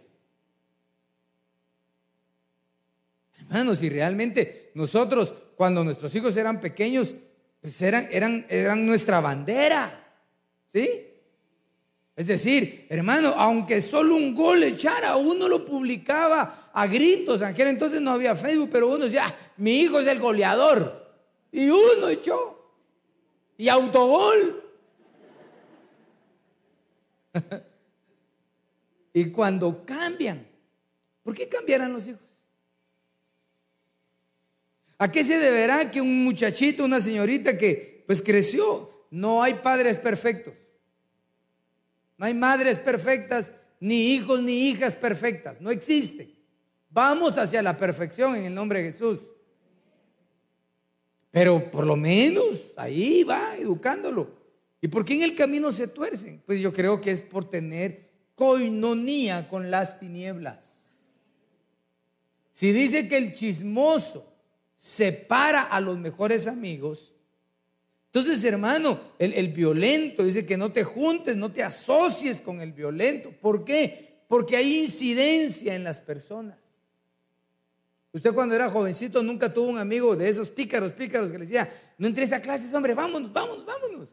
[3.38, 7.14] Hermanos, si realmente nosotros, cuando nuestros hijos eran pequeños,
[7.60, 10.04] pues eran, eran nuestra bandera.
[10.66, 11.06] ¿Sí?
[12.16, 17.40] Es decir, hermano, aunque solo un gol echara, uno lo publicaba a gritos.
[17.40, 21.14] Aquel entonces no había Facebook, pero uno decía, ah, mi hijo es el goleador.
[21.50, 22.60] Y uno echó.
[23.56, 24.62] Y autogol.
[29.14, 30.46] y cuando cambian,
[31.22, 32.20] ¿por qué cambiarán los hijos?
[34.98, 39.98] ¿A qué se deberá que un muchachito, una señorita que pues creció, no hay padres
[39.98, 40.54] perfectos?
[42.16, 46.34] No hay madres perfectas, ni hijos ni hijas perfectas, no existe.
[46.94, 49.18] Vamos hacia la perfección en el nombre de Jesús.
[51.32, 54.30] Pero por lo menos ahí va educándolo.
[54.80, 56.40] ¿Y por qué en el camino se tuercen?
[56.46, 60.94] Pues yo creo que es por tener coinonía con las tinieblas.
[62.52, 64.32] Si dice que el chismoso
[64.76, 67.12] separa a los mejores amigos.
[68.06, 72.72] Entonces, hermano, el, el, violento dice que no te juntes, no te asocies con el
[72.72, 73.32] violento.
[73.32, 74.22] ¿Por qué?
[74.28, 76.63] Porque hay incidencia en las personas.
[78.14, 81.68] Usted cuando era jovencito nunca tuvo un amigo de esos pícaros, pícaros que le decía,
[81.98, 84.08] no entres a clases, hombre, vámonos, vámonos, vámonos.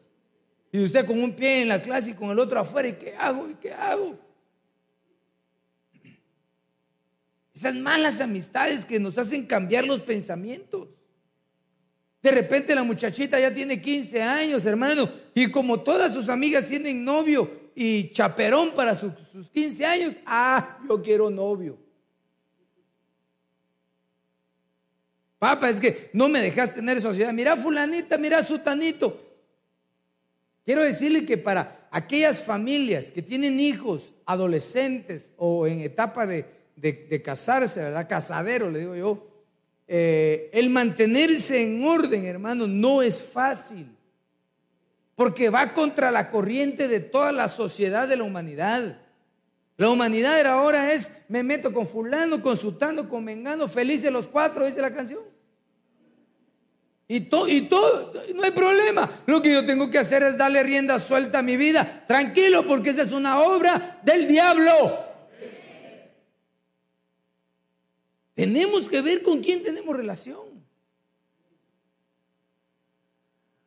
[0.72, 3.14] Y usted con un pie en la clase y con el otro afuera, ¿y qué
[3.14, 3.48] hago?
[3.48, 4.18] ¿Y qué hago?
[7.54, 10.88] Esas malas amistades que nos hacen cambiar los pensamientos.
[12.20, 17.04] De repente la muchachita ya tiene 15 años, hermano, y como todas sus amigas tienen
[17.04, 21.81] novio y chaperón para sus, sus 15 años, ah, yo quiero novio.
[25.42, 27.32] Papá, es que no me dejas tener sociedad.
[27.32, 29.20] Mira fulanita, mira sutanito.
[30.64, 37.80] Quiero decirle que para aquellas familias que tienen hijos adolescentes o en etapa de, casarse,
[37.80, 38.08] ¿verdad?
[38.08, 39.26] Casadero, le digo yo.
[39.88, 43.88] Eh, el mantenerse en orden, hermano, no es fácil.
[45.16, 48.96] Porque va contra la corriente de toda la sociedad de la humanidad.
[49.76, 54.80] La humanidad ahora es, me meto con fulano, consultando con mengano, felices los cuatro, dice
[54.80, 55.31] la canción.
[57.14, 59.22] Y, todo y todo, no hay problema.
[59.26, 62.06] Lo que yo tengo que hacer es darle rienda suelta a mi vida.
[62.08, 64.72] Tranquilo, porque esa es una obra del diablo.
[68.32, 70.64] Tenemos que ver con quién tenemos relación.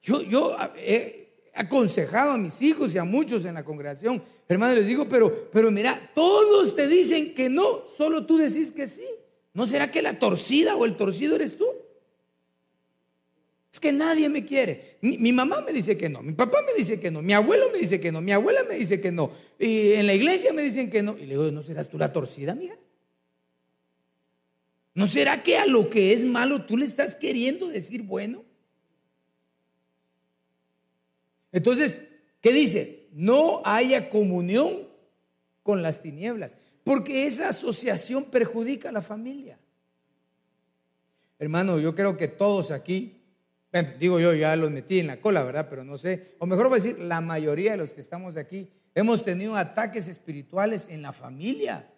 [0.02, 4.88] Yo, yo he aconsejado a mis hijos y a muchos en la congregación, hermano, les
[4.88, 9.06] digo, pero, pero mira, todos te dicen que no, solo tú decís que sí.
[9.54, 11.85] ¿No será que la torcida o el torcido eres tú?
[13.76, 15.00] Es que nadie me quiere.
[15.02, 17.80] Mi, mamá me dice que no, mi papá me dice que no, mi abuelo me
[17.80, 20.90] dice que no, mi abuela me dice que no, y en la iglesia me dicen
[20.90, 21.18] que no.
[21.18, 22.78] Y le digo, ¿no serás tú la torcida, amiga?
[24.94, 28.46] ¿No será que a lo que es malo tú le estás queriendo decir bueno?
[31.52, 32.06] Entonces,
[32.40, 33.10] ¿qué dice?
[33.12, 34.88] No haya comunión
[35.64, 39.60] con las tinieblas, porque esa asociación perjudica a la familia.
[41.40, 43.25] Hermano, yo creo que todos aquí
[43.84, 45.68] digo yo, ya los metí en la cola, ¿verdad?
[45.70, 48.70] Pero no sé, o mejor voy a decir, la mayoría de los que estamos aquí
[48.94, 51.90] hemos tenido ataques espirituales en la familia,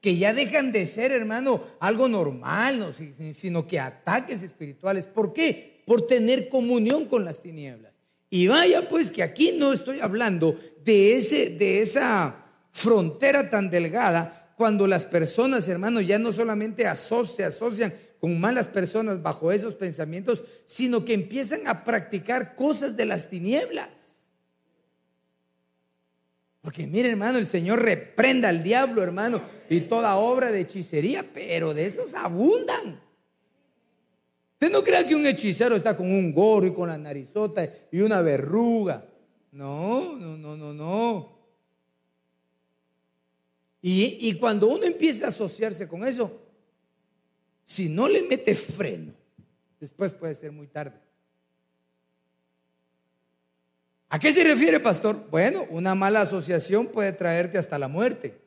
[0.00, 2.94] que ya dejan de ser, hermano, algo normal,
[3.32, 5.06] sino que ataques espirituales.
[5.06, 5.82] ¿Por qué?
[5.86, 7.98] Por tener comunión con las tinieblas.
[8.28, 14.52] Y vaya pues que aquí no estoy hablando de, ese, de esa frontera tan delgada
[14.56, 20.44] cuando las personas, hermano, ya no solamente se asocian con malas personas bajo esos pensamientos,
[20.64, 24.30] sino que empiezan a practicar cosas de las tinieblas.
[26.62, 31.74] Porque mire hermano, el Señor reprenda al diablo, hermano, y toda obra de hechicería, pero
[31.74, 33.00] de esos abundan.
[34.54, 38.00] Usted no crea que un hechicero está con un gorro y con la narizota y
[38.00, 39.06] una verruga.
[39.52, 41.38] No, no, no, no, no.
[43.82, 46.45] Y, y cuando uno empieza a asociarse con eso,
[47.66, 49.12] si no le mete freno,
[49.80, 50.98] después puede ser muy tarde.
[54.08, 55.26] ¿A qué se refiere, pastor?
[55.30, 58.40] Bueno, una mala asociación puede traerte hasta la muerte.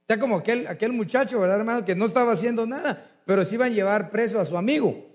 [0.00, 1.84] Está como aquel, aquel muchacho, ¿verdad, hermano?
[1.84, 5.07] Que no estaba haciendo nada, pero se iban a llevar preso a su amigo.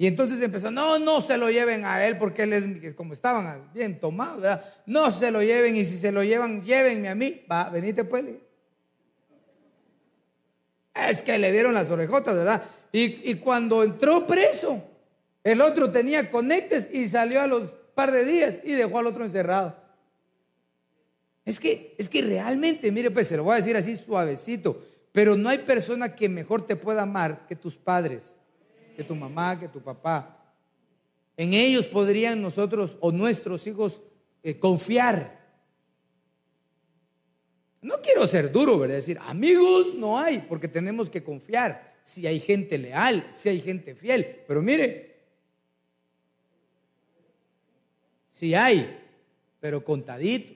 [0.00, 3.70] Y entonces empezó, no, no se lo lleven a él porque él es como estaban
[3.74, 4.64] bien tomados, ¿verdad?
[4.86, 7.42] No se lo lleven y si se lo llevan, llévenme a mí.
[7.52, 8.24] Va, venite pues.
[10.94, 12.64] Es que le dieron las orejotas, ¿verdad?
[12.90, 14.82] Y, y cuando entró preso,
[15.44, 19.22] el otro tenía conectes y salió a los par de días y dejó al otro
[19.22, 19.76] encerrado.
[21.44, 24.82] Es que, es que realmente, mire, pues se lo voy a decir así suavecito,
[25.12, 28.39] pero no hay persona que mejor te pueda amar que tus padres
[29.00, 30.36] que tu mamá, que tu papá.
[31.34, 34.02] En ellos podrían nosotros o nuestros hijos
[34.42, 35.40] eh, confiar.
[37.80, 38.96] No quiero ser duro, ¿verdad?
[38.96, 41.94] Decir, amigos no hay, porque tenemos que confiar.
[42.02, 44.42] Si hay gente leal, si hay gente fiel.
[44.46, 45.16] Pero mire,
[48.30, 49.02] si hay,
[49.60, 50.52] pero contadito.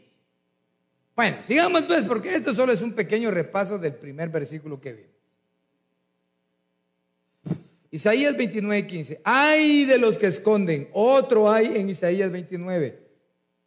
[1.16, 5.13] Bueno, sigamos pues, porque esto solo es un pequeño repaso del primer versículo que vimos.
[7.94, 9.20] Isaías 29, 15.
[9.22, 10.88] Hay de los que esconden.
[10.92, 13.06] Otro hay en Isaías 29.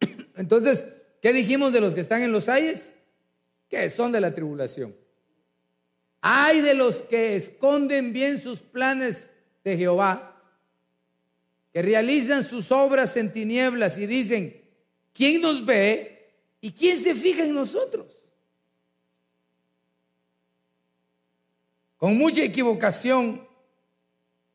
[0.36, 0.86] Entonces,
[1.22, 2.94] ¿qué dijimos de los que están en los ayes?
[3.70, 4.94] Que son de la tribulación.
[6.20, 9.32] Hay de los que esconden bien sus planes
[9.64, 10.38] de Jehová,
[11.72, 14.62] que realizan sus obras en tinieblas y dicen,
[15.14, 18.14] ¿quién nos ve y quién se fija en nosotros?
[21.96, 23.47] con mucha equivocación.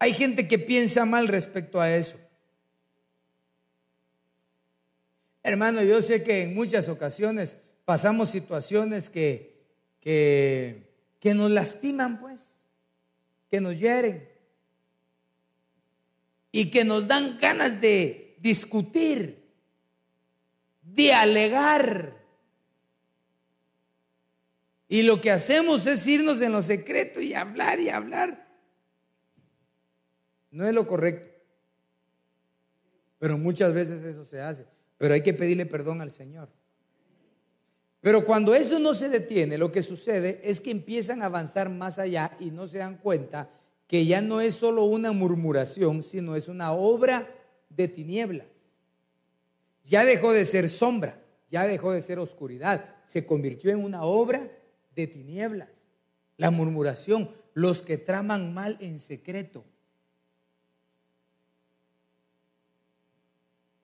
[0.03, 2.17] Hay gente que piensa mal respecto a eso.
[5.41, 9.63] Hermano, yo sé que en muchas ocasiones pasamos situaciones que,
[10.01, 10.91] que,
[11.21, 12.41] que nos lastiman, pues,
[13.49, 14.27] que nos hieren
[16.51, 19.41] y que nos dan ganas de discutir,
[20.81, 22.21] de alegar.
[24.89, 28.42] Y lo que hacemos es irnos en lo secreto y hablar y hablar.
[30.53, 31.27] No es lo correcto.
[33.17, 34.67] Pero muchas veces eso se hace.
[34.99, 36.47] Pero hay que pedirle perdón al Señor.
[38.01, 41.97] Pero cuando eso no se detiene, lo que sucede es que empiezan a avanzar más
[41.97, 43.49] allá y no se dan cuenta
[43.87, 47.27] que ya no es solo una murmuración, sino es una obra
[47.69, 48.47] de tinieblas.
[49.85, 54.51] Ya dejó de ser sombra, ya dejó de ser oscuridad, se convirtió en una obra
[54.95, 55.87] de tinieblas.
[56.37, 59.65] La murmuración, los que traman mal en secreto.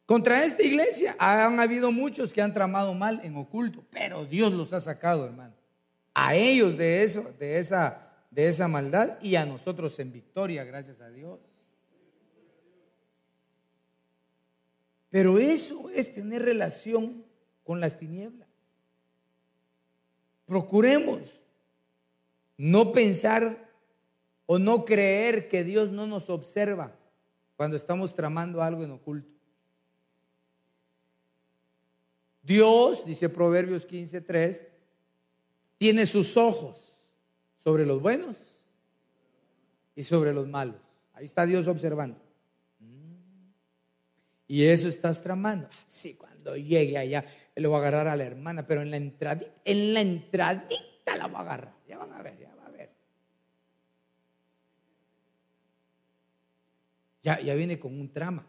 [0.10, 4.74] Contra esta iglesia han habido muchos que han tramado mal en oculto, pero Dios los
[4.74, 5.53] ha sacado, hermano.
[6.16, 10.99] A ellos de eso, de esa de esa maldad y a nosotros en victoria, gracias
[10.99, 11.39] a Dios.
[15.12, 17.24] Pero eso es tener relación
[17.64, 18.49] con las tinieblas.
[20.47, 21.39] Procuremos
[22.57, 23.70] no pensar
[24.47, 26.95] o no creer que Dios no nos observa
[27.55, 29.39] cuando estamos tramando algo en oculto.
[32.50, 34.66] Dios, dice Proverbios 15:3,
[35.78, 36.80] tiene sus ojos
[37.64, 38.66] sobre los buenos
[39.95, 40.78] y sobre los malos.
[41.14, 42.20] Ahí está Dios observando.
[44.47, 45.70] Y eso estás tramando.
[45.72, 47.24] Ah, sí, cuando llegue allá,
[47.56, 51.28] le voy a agarrar a la hermana, pero en la entradita, en la entradita la
[51.28, 51.76] voy a agarrar.
[51.88, 52.91] Ya van a ver, ya va a ver.
[57.22, 58.47] Ya, ya viene con un trama.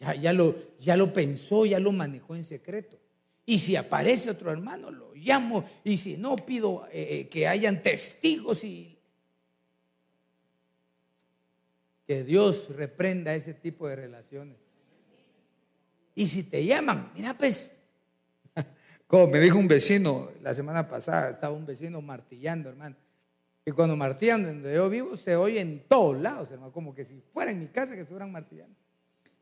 [0.00, 2.98] Ya, ya, lo, ya lo pensó, ya lo manejó en secreto.
[3.44, 5.64] Y si aparece otro hermano, lo llamo.
[5.82, 8.98] Y si no, pido eh, eh, que hayan testigos y
[12.06, 14.56] que Dios reprenda ese tipo de relaciones.
[16.14, 17.74] Y si te llaman, mira pues,
[19.06, 22.96] como me dijo un vecino la semana pasada, estaba un vecino martillando, hermano.
[23.64, 27.20] Y cuando martillan donde yo vivo, se oye en todos lados, hermano, como que si
[27.32, 28.74] fuera en mi casa que estuvieran martillando.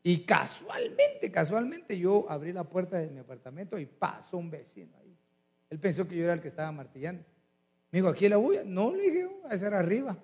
[0.09, 5.13] Y casualmente, casualmente yo abrí la puerta de mi apartamento y pasó un vecino ahí.
[5.69, 7.25] Él pensó que yo era el que estaba martillando.
[7.91, 8.63] Me dijo, ¿aquí la bulla?
[8.63, 10.17] No, le dije, a ese era arriba.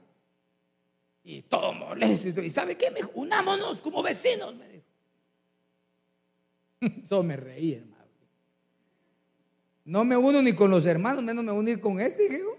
[1.24, 2.28] Y todo molesto.
[2.28, 2.92] ¿Y sabe qué?
[2.92, 4.84] Me dijo, unámonos como vecinos, me dijo.
[7.02, 8.04] Eso me reí, hermano.
[9.84, 12.56] No me uno ni con los hermanos, menos me a unir con este, dije yo.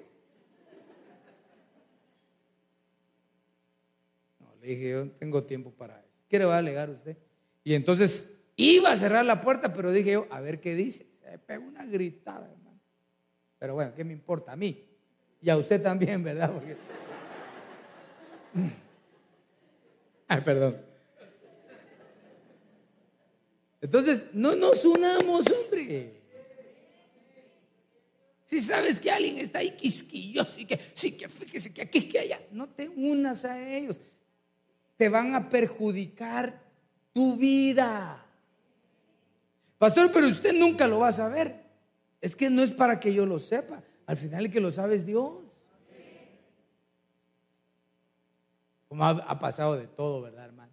[4.42, 6.03] No, le dije, yo tengo tiempo para
[6.34, 6.40] eso.
[6.40, 7.16] ¿Qué le va a alegar usted?
[7.64, 11.06] Y entonces iba a cerrar la puerta, pero dije yo, a ver qué dice.
[11.12, 12.80] Se pegó una gritada, hermano.
[13.60, 14.84] Pero bueno, ¿qué me importa a mí?
[15.42, 16.52] Y a usted también, ¿verdad?
[20.28, 20.78] Ay, perdón.
[23.82, 26.22] Entonces, no nos unamos, hombre.
[28.46, 32.20] Si sabes que alguien está ahí quisquilloso y que sí, que fíjese que aquí, que
[32.20, 34.00] allá, no te unas a ellos
[34.98, 36.62] te van a perjudicar
[37.14, 38.26] tu vida.
[39.78, 41.64] Pastor, pero usted nunca lo va a saber.
[42.22, 43.84] Es que no es para que yo lo sepa.
[44.06, 45.44] Al final el que lo sabe es Dios.
[48.88, 50.72] Como ha, pasado de todo, ¿verdad, hermano?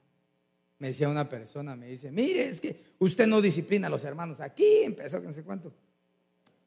[0.78, 4.40] Me decía una persona, me dice, mire, es que usted no disciplina a los hermanos
[4.40, 5.72] aquí, empezó no sé cuánto.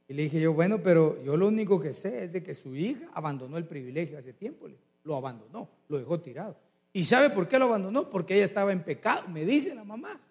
[0.07, 2.75] Y le dije yo, bueno, pero yo lo único que sé es de que su
[2.75, 4.67] hija abandonó el privilegio hace tiempo.
[5.03, 6.57] Lo abandonó, lo dejó tirado.
[6.93, 8.09] ¿Y sabe por qué lo abandonó?
[8.09, 10.21] Porque ella estaba en pecado, me dice la mamá.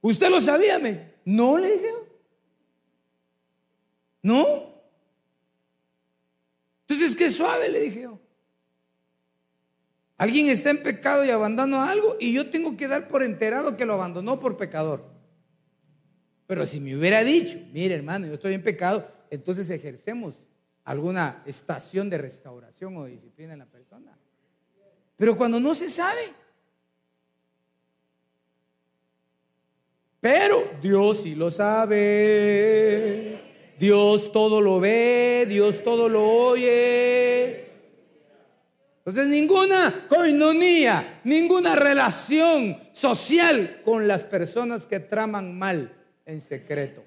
[0.00, 0.78] ¿Usted lo sabía?
[0.78, 1.14] Me dice.
[1.24, 1.90] No, le dije.
[4.22, 4.76] No.
[6.82, 8.20] Entonces, qué suave, le dije yo.
[10.16, 13.84] Alguien está en pecado y abandonó algo y yo tengo que dar por enterado que
[13.84, 15.04] lo abandonó por pecador.
[16.46, 20.40] Pero si me hubiera dicho, mire hermano, yo estoy en pecado, entonces ejercemos
[20.86, 24.16] alguna estación de restauración o disciplina en la persona.
[25.16, 26.32] Pero cuando no se sabe,
[30.20, 33.40] pero Dios sí lo sabe,
[33.78, 37.66] Dios todo lo ve, Dios todo lo oye.
[38.98, 45.92] Entonces ninguna coinonía, ninguna relación social con las personas que traman mal
[46.24, 47.05] en secreto.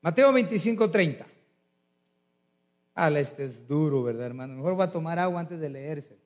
[0.00, 1.26] Mateo 25, 30.
[3.16, 4.54] este es duro, ¿verdad, hermano?
[4.54, 6.16] Mejor va a tomar agua antes de leerse.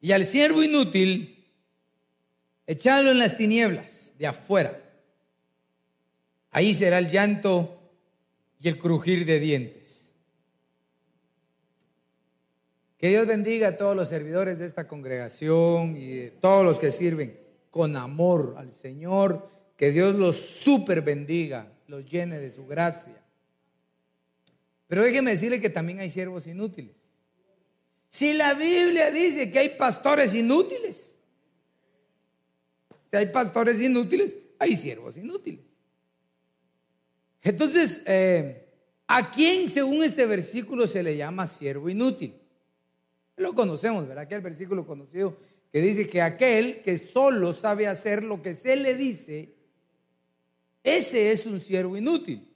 [0.00, 1.46] Y al siervo inútil,
[2.66, 4.80] echadlo en las tinieblas de afuera.
[6.50, 7.80] Ahí será el llanto
[8.58, 10.12] y el crujir de dientes.
[12.98, 16.90] Que Dios bendiga a todos los servidores de esta congregación y de todos los que
[16.90, 19.48] sirven con amor al Señor.
[19.76, 23.16] Que Dios los super bendiga, los llene de su gracia.
[24.86, 26.96] Pero déjeme decirle que también hay siervos inútiles.
[28.08, 31.16] Si la Biblia dice que hay pastores inútiles,
[33.10, 35.64] si hay pastores inútiles, hay siervos inútiles.
[37.42, 38.68] Entonces, eh,
[39.06, 42.34] ¿a quién según este versículo se le llama siervo inútil?
[43.36, 44.24] Lo conocemos, ¿verdad?
[44.24, 45.38] Aquel versículo conocido
[45.72, 49.54] que dice que aquel que solo sabe hacer lo que se le dice,
[50.82, 52.48] ese es un siervo inútil.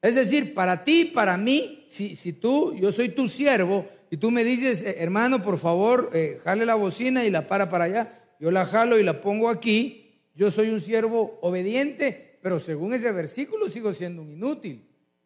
[0.00, 4.44] Es decir, para ti, para mí, si, tú, yo soy tu siervo y tú me
[4.44, 8.50] dices, eh, hermano, por favor, eh, jale la bocina y la para para allá, yo
[8.50, 13.70] la jalo y la pongo aquí, yo soy un siervo obediente, pero según ese versículo
[13.70, 14.84] sigo siendo un inútil,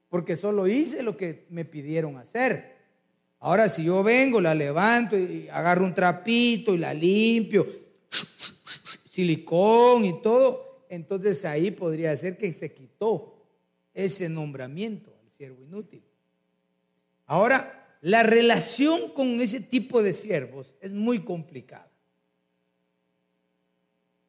[0.08, 2.77] porque solo hice lo que me pidieron hacer.
[3.40, 7.66] Ahora si yo vengo, la levanto y agarro un trapito y la limpio,
[9.04, 13.46] silicón y todo, entonces ahí podría ser que se quitó
[13.94, 16.02] ese nombramiento al siervo inútil.
[17.26, 21.90] Ahora, la relación con ese tipo de siervos es muy complicada.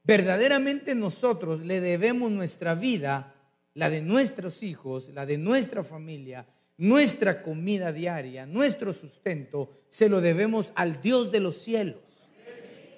[0.04, 3.36] Verdaderamente nosotros le debemos nuestra vida,
[3.76, 6.48] la de nuestros hijos, la de nuestra familia,
[6.80, 11.98] nuestra comida diaria, nuestro sustento, se lo debemos al Dios de los cielos.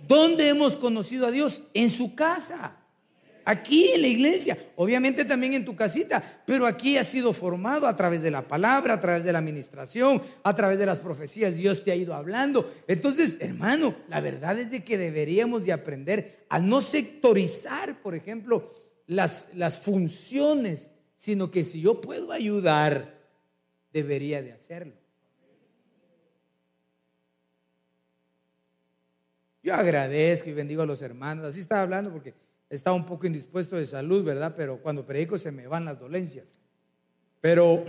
[0.08, 1.64] ¿Dónde hemos conocido a Dios?
[1.74, 2.78] En su casa.
[3.44, 7.96] Aquí en la iglesia, obviamente también en tu casita, pero aquí has sido formado a
[7.96, 11.84] través de la palabra, a través de la administración, a través de las profecías, Dios
[11.84, 12.72] te ha ido hablando.
[12.88, 18.72] Entonces, hermano, la verdad es de que deberíamos de aprender a no sectorizar, por ejemplo,
[19.08, 23.21] las, las funciones, sino que si yo puedo ayudar,
[23.92, 24.94] debería de hacerlo.
[29.64, 32.34] Yo agradezco y bendigo a los hermanos, así estaba hablando porque
[32.70, 34.56] estaba un poco indispuesto de salud, ¿verdad?
[34.56, 36.60] Pero cuando predico se me van las dolencias.
[37.42, 37.86] Pero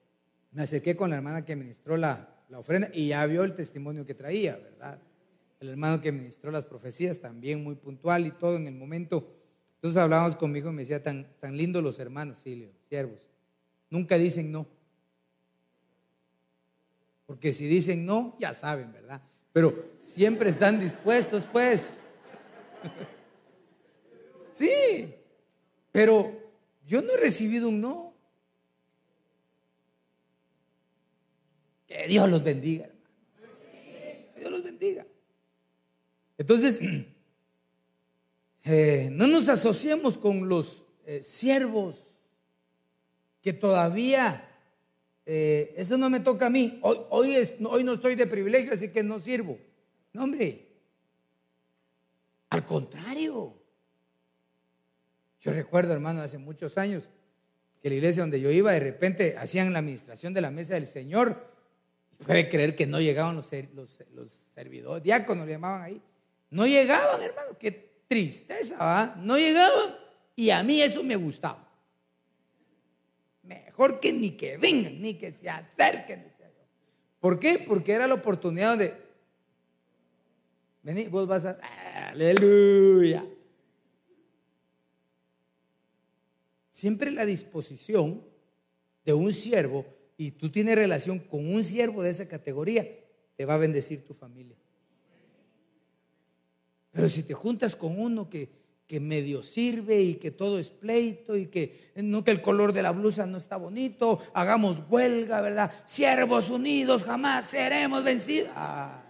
[0.52, 4.14] me acerqué con la hermana que ministró la, ofrenda y ya vio el testimonio que
[4.14, 5.00] traía, ¿verdad?
[5.58, 9.34] El hermano que ministró las profecías también muy puntual y todo en el momento.
[9.76, 13.26] Entonces hablábamos conmigo y me decía, tan, tan lindos los hermanos, sí, siervos.
[13.90, 14.66] Nunca dicen no.
[17.26, 19.20] Porque si dicen no, ya saben, ¿verdad?
[19.52, 22.02] Pero siempre están dispuestos, pues.
[24.52, 25.14] Sí,
[25.92, 26.32] pero
[26.86, 28.14] yo no he recibido un no.
[31.86, 33.14] Que Dios los bendiga, hermano.
[34.34, 35.06] Que Dios los bendiga.
[36.38, 36.80] Entonces,
[38.64, 42.20] eh, no nos asociemos con los eh, siervos
[43.42, 44.48] que todavía,
[45.28, 46.78] eh, eso no me toca a mí.
[46.82, 49.58] Hoy, hoy, no estoy de privilegio, así que no sirvo.
[50.12, 50.68] No, hombre.
[52.50, 53.60] Al contrario.
[55.40, 57.10] Yo recuerdo, hermano, hace muchos años
[57.82, 60.86] que la iglesia donde yo iba, de repente hacían la administración de la mesa del
[60.86, 61.54] Señor.
[62.24, 63.46] Puede creer que no llegaban los,
[64.54, 66.02] servidores, diáconos le llamaban ahí.
[66.50, 69.14] No llegaban, hermano, qué tristeza, ¿va?
[69.18, 69.96] No llegaban.
[70.36, 71.65] Y a mí eso me gustaba.
[73.46, 76.64] Mejor que ni que vengan, ni que se acerquen, decía yo.
[77.20, 77.58] ¿Por qué?
[77.58, 78.94] Porque era la oportunidad de.
[80.82, 81.58] Vení, vos vas a.
[82.10, 83.24] Aleluya.
[86.76, 88.22] siempre la disposición
[89.06, 89.86] de un siervo
[90.18, 92.86] y tú tienes relación con un siervo de esa categoría,
[93.34, 94.56] te va a bendecir tu familia.
[96.92, 98.50] Pero si te juntas con uno que,
[98.86, 102.82] que medio sirve y que todo es pleito y que no que el color de
[102.82, 105.72] la blusa no está bonito, hagamos huelga, ¿verdad?
[105.86, 108.50] Siervos unidos jamás seremos vencidos.
[108.54, 109.02] Ah,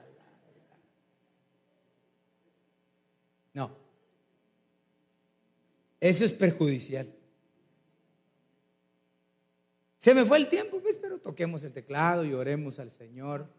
[3.53, 3.71] no.
[6.01, 7.13] Eso es perjudicial.
[9.99, 13.51] Se me fue el tiempo, pues, pero toquemos el teclado y oremos al Señor.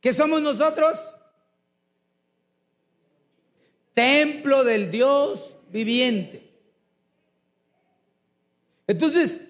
[0.00, 1.16] ¿Qué somos nosotros?
[3.94, 6.50] Templo del Dios viviente.
[8.86, 9.44] Entonces,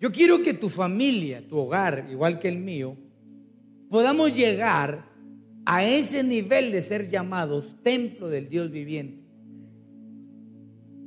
[0.00, 2.96] yo quiero que tu familia, tu hogar, igual que el mío,
[3.88, 5.06] podamos llegar
[5.64, 9.24] a ese nivel de ser llamados templo del Dios viviente.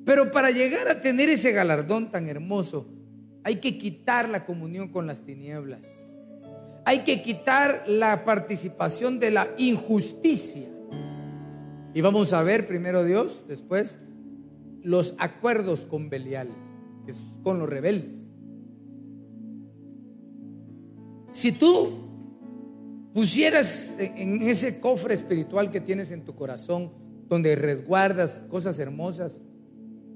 [0.06, 2.88] Pero para llegar a tener ese galardón tan hermoso,
[3.44, 6.16] hay que quitar la comunión con las tinieblas.
[6.86, 10.70] Hay que quitar la participación de la injusticia.
[11.98, 14.00] Y vamos a ver primero Dios, después
[14.84, 16.48] los acuerdos con Belial,
[17.08, 18.30] es con los rebeldes.
[21.32, 21.90] Si tú
[23.16, 26.92] pusieras en ese cofre espiritual que tienes en tu corazón,
[27.28, 29.42] donde resguardas cosas hermosas,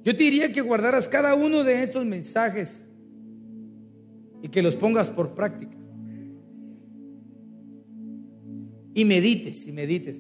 [0.04, 2.92] yo te diría que guardaras cada uno de estos mensajes
[4.44, 5.76] y que los pongas por práctica.
[8.94, 10.20] Y medites, y medites.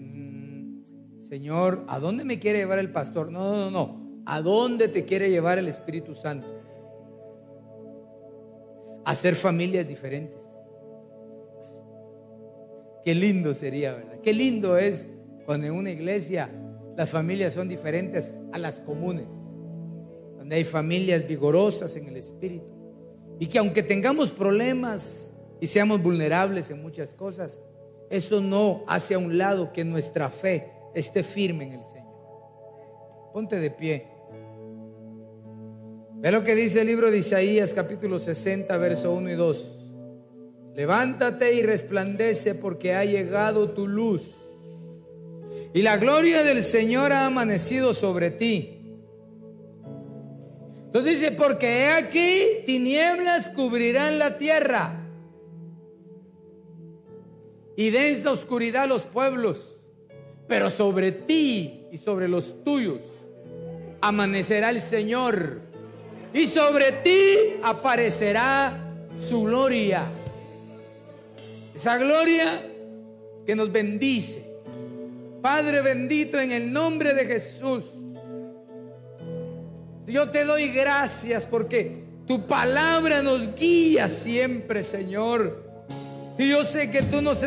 [1.31, 3.31] Señor, ¿a dónde me quiere llevar el pastor?
[3.31, 4.21] No, no, no.
[4.25, 6.53] ¿A dónde te quiere llevar el Espíritu Santo?
[9.05, 10.43] Hacer familias diferentes.
[13.05, 14.19] Qué lindo sería, ¿verdad?
[14.21, 15.07] Qué lindo es
[15.45, 16.49] cuando en una iglesia
[16.97, 19.31] las familias son diferentes a las comunes,
[20.35, 22.67] donde hay familias vigorosas en el espíritu.
[23.39, 27.61] Y que aunque tengamos problemas y seamos vulnerables en muchas cosas,
[28.09, 32.11] eso no hace a un lado que nuestra fe esté firme en el Señor.
[33.33, 34.07] Ponte de pie.
[36.15, 39.81] Ve lo que dice el libro de Isaías capítulo 60, verso 1 y 2.
[40.75, 44.35] Levántate y resplandece porque ha llegado tu luz.
[45.73, 48.77] Y la gloria del Señor ha amanecido sobre ti.
[50.85, 55.01] Entonces dice, porque he aquí tinieblas cubrirán la tierra
[57.77, 59.80] y densa oscuridad los pueblos,
[60.47, 63.01] pero sobre ti y sobre los tuyos
[64.01, 65.61] amanecerá el Señor
[66.33, 68.77] y sobre ti aparecerá
[69.19, 70.05] su gloria.
[71.75, 72.65] Esa gloria
[73.45, 74.43] que nos bendice.
[75.41, 77.85] Padre bendito, en el nombre de Jesús.
[80.05, 85.63] Yo te doy gracias porque tu palabra nos guía siempre, Señor.
[86.37, 87.41] Y yo sé que tú nos,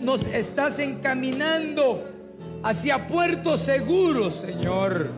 [0.00, 2.02] nos estás encaminando
[2.62, 5.10] hacia puertos seguros, Señor.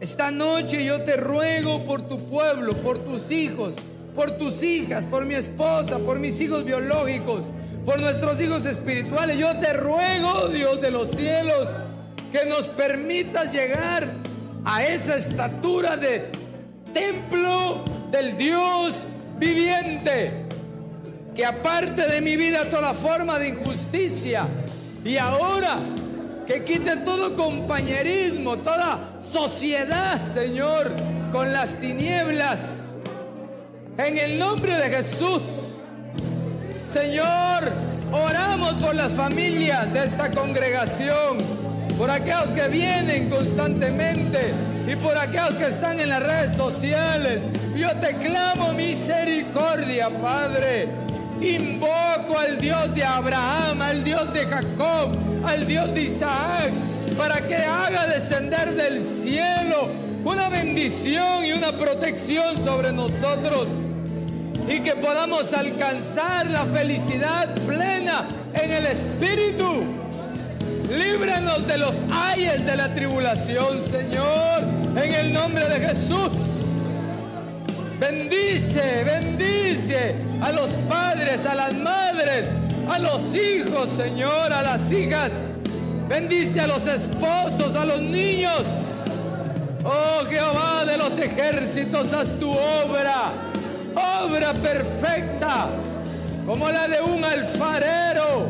[0.00, 3.74] Esta noche yo te ruego por tu pueblo, por tus hijos
[4.14, 7.46] por tus hijas, por mi esposa, por mis hijos biológicos,
[7.84, 9.38] por nuestros hijos espirituales.
[9.38, 11.68] Yo te ruego, Dios de los cielos,
[12.30, 14.08] que nos permitas llegar
[14.64, 16.30] a esa estatura de
[16.92, 19.04] templo del Dios
[19.38, 20.44] viviente.
[21.34, 24.46] Que aparte de mi vida toda forma de injusticia
[25.04, 25.80] y ahora
[26.46, 30.92] que quite todo compañerismo, toda sociedad, Señor,
[31.32, 32.94] con las tinieblas
[33.96, 35.42] en el nombre de Jesús.
[36.88, 37.72] Señor,
[38.12, 41.38] oramos por las familias de esta congregación,
[41.96, 44.40] por aquellos que vienen constantemente
[44.86, 47.44] y por aquellos que están en las redes sociales.
[47.74, 50.88] Yo te clamo misericordia, Padre.
[51.40, 55.10] Invoco al Dios de Abraham, al Dios de Jacob,
[55.46, 56.70] al Dios de Isaac,
[57.16, 59.88] para que haga descender del cielo
[60.24, 63.68] una bendición y una protección sobre nosotros
[64.68, 68.24] y que podamos alcanzar la felicidad plena
[68.54, 69.84] en el Espíritu.
[70.90, 74.62] Líbranos de los ayes de la tribulación, Señor,
[74.96, 76.30] en el nombre de Jesús.
[78.00, 82.48] Bendice, bendice a los padres, a las madres,
[82.88, 85.32] a los hijos, Señor, a las hijas.
[86.08, 88.62] Bendice a los esposos, a los niños.
[89.84, 93.32] Oh Jehová de los ejércitos, haz tu obra
[93.94, 95.68] obra perfecta,
[96.46, 98.48] como la de un alfarero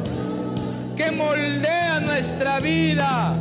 [0.96, 3.34] que moldea nuestra vida.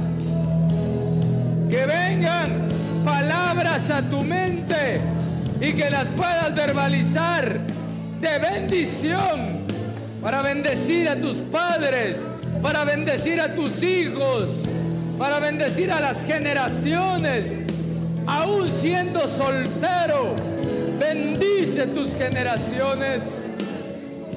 [1.70, 2.68] Que vengan
[3.04, 5.02] palabras a tu mente
[5.60, 7.60] y que las puedas verbalizar
[8.22, 9.63] de bendición
[10.24, 12.26] para bendecir a tus padres,
[12.62, 14.50] para bendecir a tus hijos,
[15.20, 17.66] para bendecir a las generaciones,
[18.26, 20.36] aún siendo soltero
[21.04, 23.24] Bendice tus generaciones.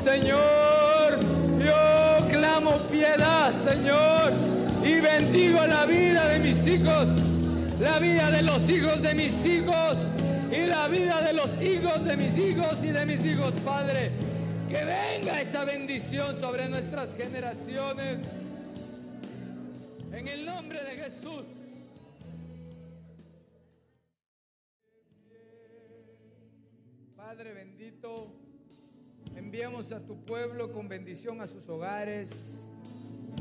[0.03, 1.18] Señor,
[1.64, 4.32] yo clamo piedad, Señor,
[4.84, 7.09] y bendigo la vida de mis hijos,
[7.80, 9.97] la vida de los hijos de mis hijos
[10.51, 14.11] y la vida de los hijos de mis hijos y de mis hijos, Padre.
[14.68, 18.18] Que venga esa bendición sobre nuestras generaciones.
[20.12, 21.44] En el nombre de Jesús.
[27.16, 28.32] Padre bendito,
[29.36, 32.58] enviamos a tu pueblo con bendición a sus hogares.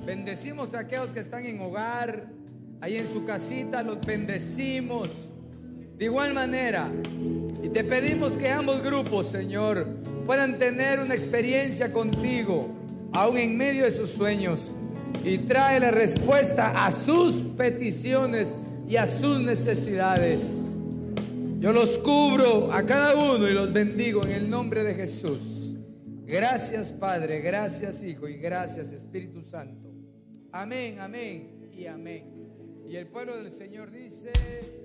[0.05, 2.27] Bendecimos a aquellos que están en hogar,
[2.81, 5.09] ahí en su casita, los bendecimos.
[5.97, 6.91] De igual manera,
[7.63, 9.87] y te pedimos que ambos grupos, Señor,
[10.25, 12.69] puedan tener una experiencia contigo,
[13.13, 14.75] aún en medio de sus sueños,
[15.23, 18.55] y trae la respuesta a sus peticiones
[18.87, 20.75] y a sus necesidades.
[21.59, 25.73] Yo los cubro a cada uno y los bendigo en el nombre de Jesús.
[26.25, 29.91] Gracias Padre, gracias Hijo y gracias Espíritu Santo.
[30.51, 32.25] Amén, amén y amén.
[32.87, 34.84] Y el pueblo del Señor dice...